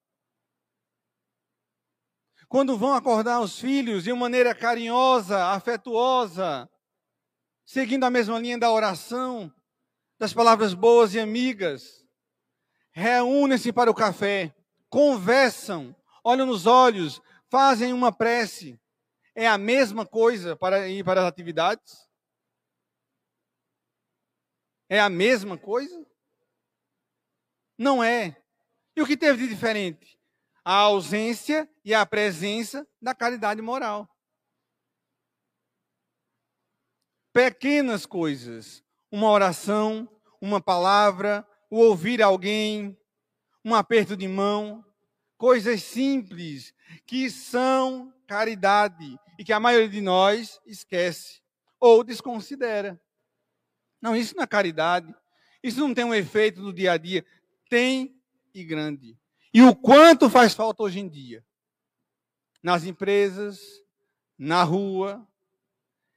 Quando 2.50 2.76
vão 2.76 2.96
acordar 2.96 3.40
os 3.40 3.60
filhos 3.60 4.04
de 4.04 4.12
uma 4.12 4.22
maneira 4.22 4.56
carinhosa, 4.56 5.46
afetuosa, 5.52 6.68
seguindo 7.64 8.04
a 8.04 8.10
mesma 8.10 8.40
linha 8.40 8.58
da 8.58 8.72
oração, 8.72 9.54
das 10.18 10.34
palavras 10.34 10.74
boas 10.74 11.14
e 11.14 11.20
amigas, 11.20 12.04
reúnem-se 12.92 13.72
para 13.72 13.92
o 13.92 13.96
café, 13.96 14.56
conversam, 14.90 15.96
olham 16.26 16.46
nos 16.46 16.66
olhos, 16.66 17.22
fazem 17.50 17.94
uma 17.94 18.12
prece 18.12 18.78
é 19.36 19.46
a 19.48 19.58
mesma 19.58 20.06
coisa 20.06 20.56
para 20.56 20.88
ir 20.88 21.04
para 21.04 21.22
as 21.22 21.28
atividades? 21.28 22.08
É 24.88 24.98
a 24.98 25.10
mesma 25.10 25.58
coisa? 25.58 26.06
Não 27.78 28.02
é. 28.02 28.42
E 28.96 29.02
o 29.02 29.06
que 29.06 29.18
teve 29.18 29.44
de 29.44 29.50
diferente? 29.54 30.18
A 30.64 30.74
ausência 30.76 31.70
e 31.84 31.94
a 31.94 32.06
presença 32.06 32.88
da 33.02 33.14
caridade 33.14 33.62
moral. 33.62 34.10
Pequenas 37.34 38.06
coisas, 38.06 38.82
uma 39.12 39.30
oração, 39.30 40.10
uma 40.40 40.62
palavra, 40.62 41.46
o 41.70 41.80
ouvir 41.80 42.22
alguém, 42.22 42.98
um 43.66 43.76
aperto 43.76 44.16
de 44.16 44.28
mão, 44.30 44.86
coisas 45.46 45.84
simples 45.84 46.74
que 47.06 47.30
são 47.30 48.12
caridade 48.26 49.16
e 49.38 49.44
que 49.44 49.54
a 49.54 49.60
maioria 49.60 49.88
de 49.88 50.02
nós 50.02 50.60
esquece 50.66 51.40
ou 51.80 52.04
desconsidera. 52.04 53.00
Não, 54.02 54.16
isso 54.16 54.36
não 54.36 54.42
é 54.42 54.48
caridade. 54.48 55.14
Isso 55.62 55.80
não 55.82 55.94
tem 55.94 56.04
um 56.04 56.16
efeito 56.16 56.64
do 56.64 56.74
dia 56.74 56.94
a 56.94 56.98
dia. 56.98 57.24
Tem 57.70 58.20
e 58.56 58.64
grande. 58.64 59.16
E 59.54 59.62
o 59.62 59.76
quanto 59.76 60.32
faz 60.32 60.56
falta 60.56 60.82
hoje 60.82 61.00
em 61.00 61.08
dia? 61.08 61.46
Nas 62.64 62.84
empresas, 62.84 63.60
na 64.36 64.64
rua, 64.64 65.28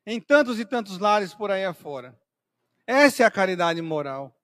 em 0.07 0.19
tantos 0.23 0.59
e 0.59 0.65
tantos 0.65 0.97
lares 0.97 1.35
por 1.35 1.51
aí 1.51 1.67
afora. 1.67 2.19
Essa 2.87 3.25
é 3.25 3.27
a 3.27 3.31
caridade 3.31 3.83
moral. 3.83 4.35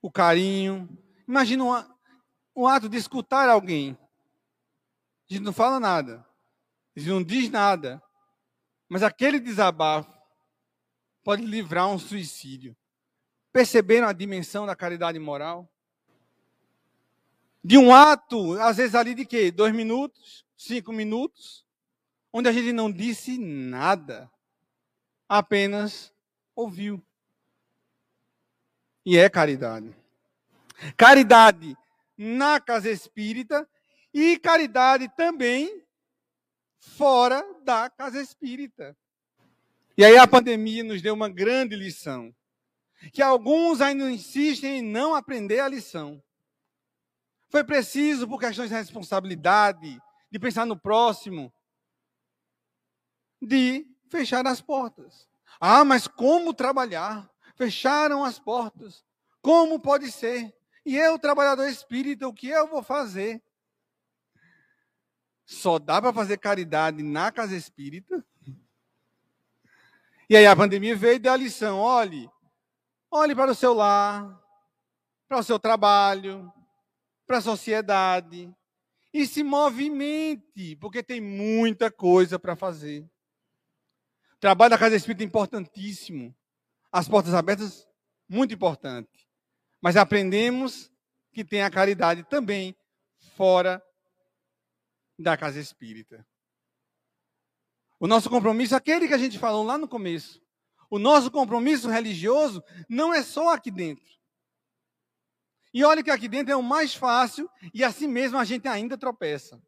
O 0.00 0.08
carinho. 0.08 0.88
Imagina 1.30 1.64
um, 1.64 2.62
um 2.62 2.66
ato 2.66 2.88
de 2.88 2.96
escutar 2.96 3.48
alguém 3.48 3.96
a 5.30 5.34
gente 5.34 5.44
não 5.44 5.52
fala 5.52 5.78
nada. 5.78 6.26
A 6.96 6.98
gente 6.98 7.08
não 7.08 7.22
diz 7.22 7.48
nada. 7.48 8.02
Mas 8.88 9.04
aquele 9.04 9.38
desabafo 9.38 10.12
pode 11.22 11.44
livrar 11.44 11.86
um 11.88 12.00
suicídio. 12.00 12.76
Perceberam 13.52 14.08
a 14.08 14.12
dimensão 14.12 14.66
da 14.66 14.74
caridade 14.74 15.20
moral? 15.20 15.70
De 17.62 17.78
um 17.78 17.94
ato, 17.94 18.58
às 18.60 18.78
vezes 18.78 18.96
ali 18.96 19.14
de 19.14 19.24
quê? 19.24 19.52
Dois 19.52 19.72
minutos, 19.72 20.44
cinco 20.56 20.92
minutos, 20.92 21.64
onde 22.32 22.48
a 22.48 22.52
gente 22.52 22.72
não 22.72 22.90
disse 22.90 23.38
nada, 23.38 24.28
apenas 25.28 26.12
ouviu. 26.56 27.00
E 29.06 29.16
é 29.16 29.28
caridade. 29.30 29.94
Caridade 30.96 31.76
na 32.16 32.60
casa 32.60 32.90
espírita 32.90 33.68
e 34.12 34.38
caridade 34.38 35.08
também 35.16 35.84
fora 36.78 37.44
da 37.62 37.88
casa 37.88 38.20
espírita. 38.20 38.96
E 39.96 40.04
aí 40.04 40.16
a 40.16 40.26
pandemia 40.26 40.82
nos 40.82 41.02
deu 41.02 41.14
uma 41.14 41.28
grande 41.28 41.76
lição, 41.76 42.34
que 43.12 43.22
alguns 43.22 43.80
ainda 43.80 44.10
insistem 44.10 44.78
em 44.78 44.82
não 44.82 45.14
aprender 45.14 45.60
a 45.60 45.68
lição. 45.68 46.22
Foi 47.48 47.64
preciso, 47.64 48.28
por 48.28 48.38
questões 48.38 48.70
de 48.70 48.76
responsabilidade, 48.76 50.00
de 50.30 50.38
pensar 50.38 50.64
no 50.64 50.78
próximo, 50.78 51.52
de 53.42 53.86
fechar 54.08 54.46
as 54.46 54.60
portas. 54.60 55.28
Ah, 55.60 55.84
mas 55.84 56.06
como 56.06 56.54
trabalhar? 56.54 57.28
Fecharam 57.56 58.24
as 58.24 58.38
portas. 58.38 59.04
Como 59.42 59.80
pode 59.80 60.10
ser? 60.10 60.54
E 60.84 60.96
eu, 60.96 61.18
trabalhador 61.18 61.68
espírita, 61.68 62.26
o 62.26 62.34
que 62.34 62.48
eu 62.48 62.66
vou 62.66 62.82
fazer? 62.82 63.42
Só 65.44 65.78
dá 65.78 66.00
para 66.00 66.12
fazer 66.12 66.38
caridade 66.38 67.02
na 67.02 67.30
casa 67.30 67.56
espírita. 67.56 68.24
E 70.28 70.36
aí 70.36 70.46
a 70.46 70.54
pandemia 70.54 70.94
veio 70.94 71.16
e 71.16 71.18
deu 71.18 71.32
a 71.32 71.36
lição: 71.36 71.78
olhe, 71.78 72.30
olhe 73.10 73.34
para 73.34 73.50
o 73.50 73.54
seu 73.54 73.74
lar, 73.74 74.40
para 75.28 75.38
o 75.38 75.42
seu 75.42 75.58
trabalho, 75.58 76.52
para 77.26 77.38
a 77.38 77.42
sociedade 77.42 78.52
e 79.12 79.26
se 79.26 79.42
movimente, 79.42 80.76
porque 80.76 81.02
tem 81.02 81.20
muita 81.20 81.90
coisa 81.90 82.38
para 82.38 82.54
fazer. 82.54 83.02
O 84.34 84.38
trabalho 84.38 84.70
da 84.70 84.78
casa 84.78 84.96
espírita 84.96 85.24
é 85.24 85.26
importantíssimo. 85.26 86.34
As 86.92 87.08
portas 87.08 87.34
abertas, 87.34 87.86
muito 88.28 88.54
importante. 88.54 89.19
Mas 89.80 89.96
aprendemos 89.96 90.90
que 91.32 91.44
tem 91.44 91.62
a 91.62 91.70
caridade 91.70 92.22
também 92.24 92.76
fora 93.36 93.82
da 95.18 95.36
casa 95.36 95.60
espírita. 95.60 96.26
O 97.98 98.06
nosso 98.06 98.30
compromisso, 98.30 98.74
aquele 98.74 99.06
que 99.06 99.14
a 99.14 99.18
gente 99.18 99.38
falou 99.38 99.62
lá 99.62 99.76
no 99.76 99.86
começo, 99.86 100.42
o 100.88 100.98
nosso 100.98 101.30
compromisso 101.30 101.88
religioso 101.88 102.62
não 102.88 103.12
é 103.12 103.22
só 103.22 103.50
aqui 103.50 103.70
dentro. 103.70 104.10
E 105.72 105.84
olha 105.84 106.02
que 106.02 106.10
aqui 106.10 106.28
dentro 106.28 106.52
é 106.52 106.56
o 106.56 106.62
mais 106.62 106.94
fácil 106.94 107.48
e 107.72 107.84
assim 107.84 108.08
mesmo 108.08 108.38
a 108.38 108.44
gente 108.44 108.66
ainda 108.66 108.98
tropeça. 108.98 109.62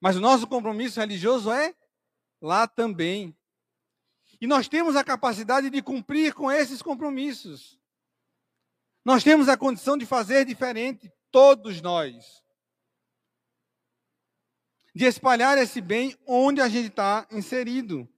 Mas 0.00 0.16
o 0.16 0.20
nosso 0.20 0.46
compromisso 0.46 0.98
religioso 0.98 1.52
é 1.52 1.74
lá 2.40 2.66
também. 2.66 3.34
E 4.40 4.46
nós 4.46 4.68
temos 4.68 4.96
a 4.96 5.04
capacidade 5.04 5.70
de 5.70 5.80
cumprir 5.80 6.34
com 6.34 6.50
esses 6.50 6.82
compromissos. 6.82 7.78
Nós 9.04 9.22
temos 9.22 9.48
a 9.48 9.56
condição 9.56 9.98
de 9.98 10.06
fazer 10.06 10.44
diferente, 10.44 11.12
todos 11.30 11.82
nós 11.82 12.44
de 14.94 15.04
espalhar 15.06 15.58
esse 15.58 15.80
bem 15.80 16.16
onde 16.24 16.60
a 16.60 16.68
gente 16.68 16.88
está 16.88 17.26
inserido. 17.32 18.08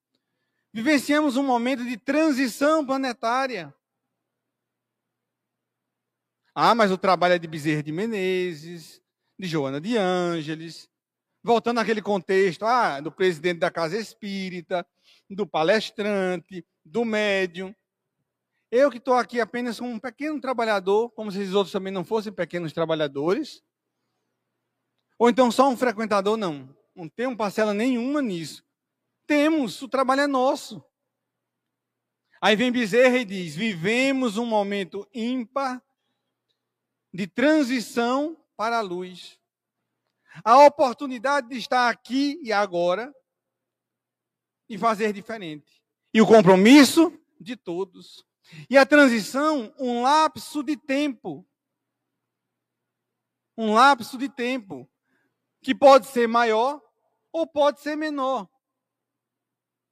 Vivenciamos 0.73 1.37
um 1.37 1.43
momento 1.43 1.83
de 1.85 1.97
transição 1.97 2.85
planetária. 2.85 3.75
Ah, 6.55 6.75
mas 6.75 6.91
o 6.91 6.99
trabalho 6.99 7.35
é 7.35 7.39
de 7.39 7.47
Bezerra 7.47 7.83
de 7.83 7.93
Menezes, 7.93 9.01
de 9.39 9.49
Joana 9.49 9.81
de 9.81 9.97
Ângeles, 9.97 10.89
voltando 11.43 11.81
àquele 11.81 12.03
contexto 12.03 12.65
ah, 12.67 13.01
do 13.01 13.11
presidente 13.11 13.59
da 13.59 13.71
Casa 13.71 13.97
Espírita, 13.97 14.87
do 15.31 15.47
palestrante, 15.47 16.65
do 16.85 17.07
médium. 17.07 17.75
Eu 18.71 18.91
que 18.91 18.99
estou 18.99 19.15
aqui 19.15 19.41
apenas 19.41 19.79
como 19.79 19.93
um 19.93 19.99
pequeno 19.99 20.41
trabalhador, 20.41 21.11
como 21.11 21.31
se 21.31 21.39
os 21.39 21.55
outros 21.55 21.73
também 21.73 21.93
não 21.93 22.05
fossem 22.05 22.33
pequenos 22.33 22.73
trabalhadores, 22.73 23.63
ou 25.19 25.31
então 25.31 25.51
só 25.51 25.69
um 25.69 25.77
frequentador? 25.77 26.37
Não. 26.37 26.75
Não 26.95 27.09
temos 27.09 27.37
parcela 27.37 27.73
nenhuma 27.73 28.23
nisso. 28.23 28.65
Temos, 29.27 29.81
o 29.83 29.89
trabalho 29.89 30.23
é 30.23 30.27
nosso. 30.27 30.85
Aí 32.41 32.55
vem 32.55 32.73
Bezerra 32.73 33.19
e 33.19 33.25
diz: 33.25 33.55
vivemos 33.55 34.37
um 34.37 34.47
momento 34.47 35.09
ímpar 35.13 35.83
de 37.13 37.27
transição 37.27 38.37
para 38.57 38.79
a 38.79 38.83
luz. 38.83 39.39
A 40.45 40.67
oportunidade 40.67 41.49
de 41.49 41.57
estar 41.57 41.89
aqui 41.89 42.39
e 42.43 42.53
agora 42.53 43.15
e 44.69 44.77
fazer 44.77 45.13
diferente. 45.13 45.83
E 46.13 46.21
o 46.21 46.27
compromisso 46.27 47.19
de 47.41 47.57
todos. 47.57 48.27
E 48.71 48.77
a 48.77 48.87
transição, 48.87 49.75
um 49.79 50.03
lapso 50.03 50.63
de 50.63 50.77
tempo. 50.77 51.47
Um 53.57 53.75
lapso 53.75 54.19
de 54.19 54.29
tempo 54.29 54.89
que 55.61 55.75
pode 55.75 56.07
ser 56.07 56.29
maior 56.29 56.81
ou 57.33 57.47
pode 57.47 57.81
ser 57.81 57.97
menor. 57.97 58.49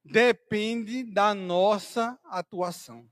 Depende 0.05 1.02
da 1.02 1.34
nossa 1.34 2.18
atuação. 2.24 3.09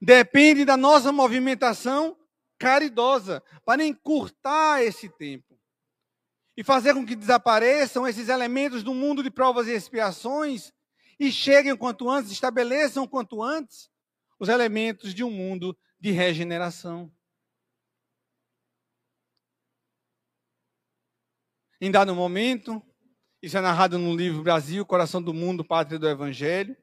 Depende 0.00 0.64
da 0.64 0.76
nossa 0.76 1.10
movimentação 1.10 2.16
caridosa 2.58 3.42
para 3.64 3.84
encurtar 3.84 4.82
esse 4.82 5.08
tempo 5.08 5.58
e 6.56 6.64
fazer 6.64 6.94
com 6.94 7.06
que 7.06 7.16
desapareçam 7.16 8.06
esses 8.06 8.28
elementos 8.28 8.82
do 8.82 8.92
mundo 8.92 9.22
de 9.22 9.30
provas 9.30 9.68
e 9.68 9.72
expiações 9.72 10.72
e 11.18 11.32
cheguem 11.32 11.76
quanto 11.76 12.08
antes, 12.08 12.30
estabeleçam 12.30 13.06
quanto 13.06 13.42
antes 13.42 13.88
os 14.38 14.48
elementos 14.48 15.14
de 15.14 15.24
um 15.24 15.30
mundo 15.30 15.76
de 15.98 16.10
regeneração. 16.10 17.12
Em 21.80 21.90
dado 21.90 22.14
momento, 22.14 22.82
isso 23.40 23.56
é 23.56 23.60
narrado 23.60 23.98
no 23.98 24.14
livro 24.16 24.42
Brasil, 24.42 24.84
Coração 24.84 25.22
do 25.22 25.32
Mundo, 25.32 25.64
Pátria 25.64 25.98
do 25.98 26.08
Evangelho. 26.08 26.76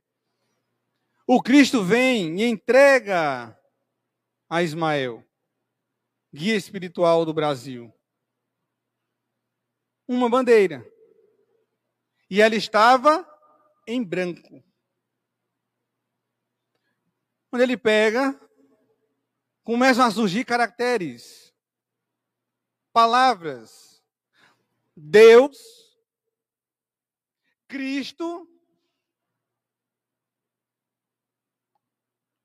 O 1.27 1.41
Cristo 1.41 1.83
vem 1.83 2.39
e 2.39 2.45
entrega 2.45 3.59
a 4.49 4.61
Ismael, 4.61 5.25
guia 6.33 6.55
espiritual 6.55 7.25
do 7.25 7.33
Brasil, 7.33 7.91
uma 10.07 10.29
bandeira. 10.29 10.85
E 12.29 12.41
ela 12.41 12.55
estava 12.55 13.27
em 13.87 14.03
branco. 14.03 14.63
Quando 17.55 17.61
ele 17.61 17.77
pega, 17.77 18.37
começam 19.63 20.03
a 20.03 20.11
surgir 20.11 20.43
caracteres, 20.43 21.55
palavras. 22.91 24.03
Deus, 24.93 25.57
Cristo, 27.65 28.45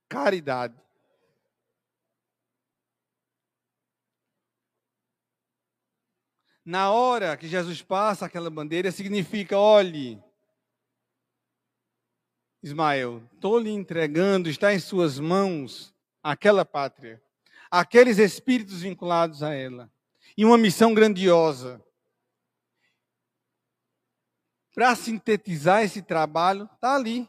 caridade. 0.08 0.80
Na 6.64 6.92
hora 6.92 7.36
que 7.36 7.48
Jesus 7.48 7.82
passa 7.82 8.26
aquela 8.26 8.48
bandeira, 8.48 8.92
significa: 8.92 9.58
olhe, 9.58 10.22
Ismael, 12.62 13.22
estou 13.34 13.58
lhe 13.58 13.70
entregando, 13.70 14.50
está 14.50 14.74
em 14.74 14.78
suas 14.78 15.18
mãos 15.18 15.94
aquela 16.22 16.64
pátria, 16.64 17.22
aqueles 17.70 18.18
espíritos 18.18 18.82
vinculados 18.82 19.42
a 19.42 19.54
ela, 19.54 19.90
e 20.36 20.44
uma 20.44 20.58
missão 20.58 20.92
grandiosa. 20.92 21.82
Para 24.74 24.94
sintetizar 24.94 25.82
esse 25.82 26.02
trabalho, 26.02 26.68
está 26.74 26.94
ali. 26.94 27.28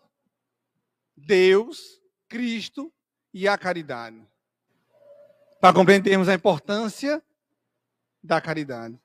Deus, 1.16 2.02
Cristo 2.28 2.94
e 3.34 3.48
a 3.48 3.58
caridade. 3.58 4.22
Para 5.60 5.74
compreendermos 5.74 6.28
a 6.28 6.34
importância 6.34 7.24
da 8.24 8.42
caridade. 8.42 9.00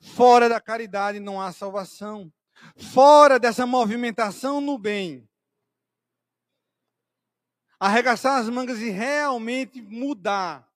Fora 0.00 0.48
da 0.48 0.60
caridade 0.60 1.18
não 1.18 1.40
há 1.40 1.50
salvação 1.50 2.32
fora 2.76 3.38
dessa 3.38 3.66
movimentação 3.66 4.60
no 4.60 4.78
bem, 4.78 5.28
arregaçar 7.78 8.38
as 8.38 8.48
mangas 8.48 8.80
e 8.80 8.90
realmente 8.90 9.82
mudar, 9.82 10.68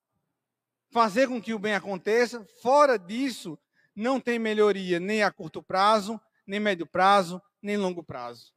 fazer 0.91 1.29
com 1.29 1.41
que 1.41 1.55
o 1.55 1.59
bem 1.59 1.74
aconteça, 1.74 2.45
fora 2.62 2.99
disso, 2.99 3.59
não 3.95 4.20
tem 4.20 4.39
melhoria 4.39 5.01
nem 5.01 5.22
a 5.22 5.31
curto 5.31 5.62
prazo, 5.62 6.20
nem 6.47 6.61
médio 6.61 6.87
prazo, 6.87 7.41
nem 7.61 7.76
longo 7.76 8.03
prazo. 8.03 8.53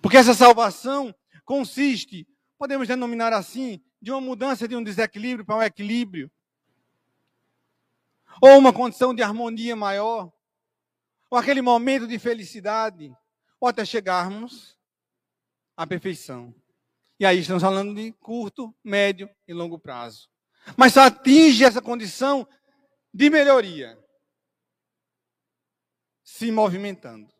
Porque 0.00 0.16
essa 0.16 0.34
salvação 0.34 1.14
consiste, 1.44 2.26
podemos 2.58 2.88
denominar 2.88 3.32
assim, 3.32 3.80
de 4.00 4.10
uma 4.10 4.20
mudança 4.20 4.66
de 4.66 4.74
um 4.74 4.82
desequilíbrio 4.82 5.44
para 5.44 5.56
um 5.56 5.62
equilíbrio, 5.62 6.30
ou 8.40 8.58
uma 8.58 8.72
condição 8.72 9.14
de 9.14 9.22
harmonia 9.22 9.76
maior, 9.76 10.32
ou 11.32 11.38
aquele 11.38 11.62
momento 11.62 12.06
de 12.06 12.18
felicidade, 12.18 13.10
ou 13.58 13.66
até 13.66 13.86
chegarmos 13.86 14.78
à 15.74 15.86
perfeição. 15.86 16.54
E 17.18 17.24
aí 17.24 17.38
estamos 17.38 17.62
falando 17.62 17.94
de 17.94 18.12
curto, 18.12 18.74
médio 18.84 19.30
e 19.48 19.54
longo 19.54 19.78
prazo. 19.78 20.28
Mas 20.76 20.92
só 20.92 21.04
atinge 21.04 21.64
essa 21.64 21.80
condição 21.80 22.46
de 23.14 23.30
melhoria 23.30 23.98
se 26.22 26.52
movimentando. 26.52 27.32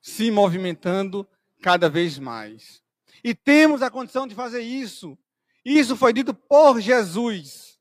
Se 0.00 0.32
movimentando 0.32 1.28
cada 1.62 1.88
vez 1.88 2.18
mais. 2.18 2.82
E 3.22 3.36
temos 3.36 3.82
a 3.82 3.90
condição 3.90 4.26
de 4.26 4.34
fazer 4.34 4.62
isso. 4.62 5.16
Isso 5.64 5.96
foi 5.96 6.12
dito 6.12 6.34
por 6.34 6.80
Jesus. 6.80 7.73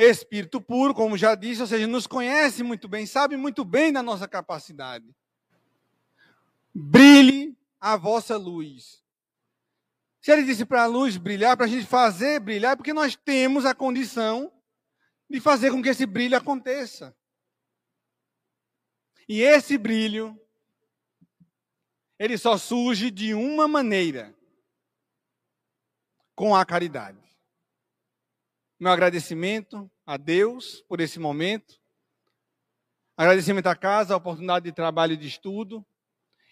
Espírito 0.00 0.60
puro, 0.60 0.94
como 0.94 1.18
já 1.18 1.34
disse, 1.34 1.60
ou 1.60 1.66
seja, 1.66 1.84
nos 1.84 2.06
conhece 2.06 2.62
muito 2.62 2.86
bem, 2.86 3.04
sabe 3.04 3.36
muito 3.36 3.64
bem 3.64 3.92
da 3.92 4.00
nossa 4.00 4.28
capacidade. 4.28 5.04
Brilhe 6.72 7.58
a 7.80 7.96
vossa 7.96 8.36
luz. 8.36 9.02
Se 10.20 10.30
ele 10.30 10.44
disse 10.44 10.64
para 10.64 10.84
a 10.84 10.86
luz 10.86 11.16
brilhar, 11.16 11.56
para 11.56 11.66
a 11.66 11.68
gente 11.68 11.84
fazer 11.84 12.38
brilhar, 12.38 12.74
é 12.74 12.76
porque 12.76 12.92
nós 12.92 13.16
temos 13.16 13.66
a 13.66 13.74
condição 13.74 14.52
de 15.28 15.40
fazer 15.40 15.72
com 15.72 15.82
que 15.82 15.88
esse 15.88 16.06
brilho 16.06 16.36
aconteça. 16.36 17.12
E 19.28 19.40
esse 19.40 19.76
brilho, 19.76 20.40
ele 22.20 22.38
só 22.38 22.56
surge 22.56 23.10
de 23.10 23.34
uma 23.34 23.66
maneira: 23.66 24.32
com 26.36 26.54
a 26.54 26.64
caridade 26.64 27.27
meu 28.78 28.92
agradecimento 28.92 29.90
a 30.06 30.16
Deus 30.16 30.82
por 30.82 31.00
esse 31.00 31.18
momento, 31.18 31.80
agradecimento 33.16 33.66
à 33.66 33.74
casa, 33.74 34.14
a 34.14 34.16
oportunidade 34.16 34.66
de 34.66 34.72
trabalho 34.72 35.14
e 35.14 35.16
de 35.16 35.26
estudo, 35.26 35.84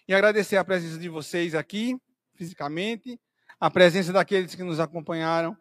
e 0.07 0.13
agradecer 0.13 0.57
a 0.57 0.65
presença 0.65 0.97
de 0.97 1.07
vocês 1.07 1.55
aqui, 1.55 1.97
fisicamente, 2.35 3.19
a 3.59 3.71
presença 3.71 4.11
daqueles 4.11 4.53
que 4.53 4.63
nos 4.63 4.79
acompanharam 4.79 5.57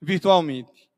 virtualmente. 0.00 0.90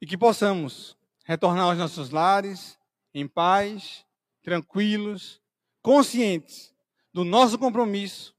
E 0.00 0.06
que 0.06 0.16
possamos 0.16 0.96
retornar 1.24 1.64
aos 1.64 1.78
nossos 1.78 2.10
lares 2.10 2.78
em 3.12 3.26
paz, 3.26 4.04
tranquilos, 4.42 5.42
conscientes 5.82 6.72
do 7.12 7.24
nosso 7.24 7.58
compromisso, 7.58 8.34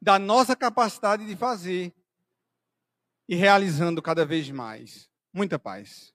da 0.00 0.18
nossa 0.18 0.56
capacidade 0.56 1.26
de 1.26 1.36
fazer 1.36 1.94
e 3.30 3.36
realizando 3.36 4.02
cada 4.02 4.26
vez 4.26 4.50
mais. 4.50 5.08
Muita 5.32 5.56
paz. 5.56 6.12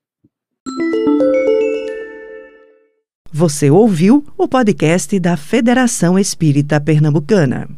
Você 3.31 3.71
ouviu 3.71 4.25
o 4.37 4.49
podcast 4.49 5.17
da 5.17 5.37
Federação 5.37 6.19
Espírita 6.19 6.79
Pernambucana. 6.81 7.69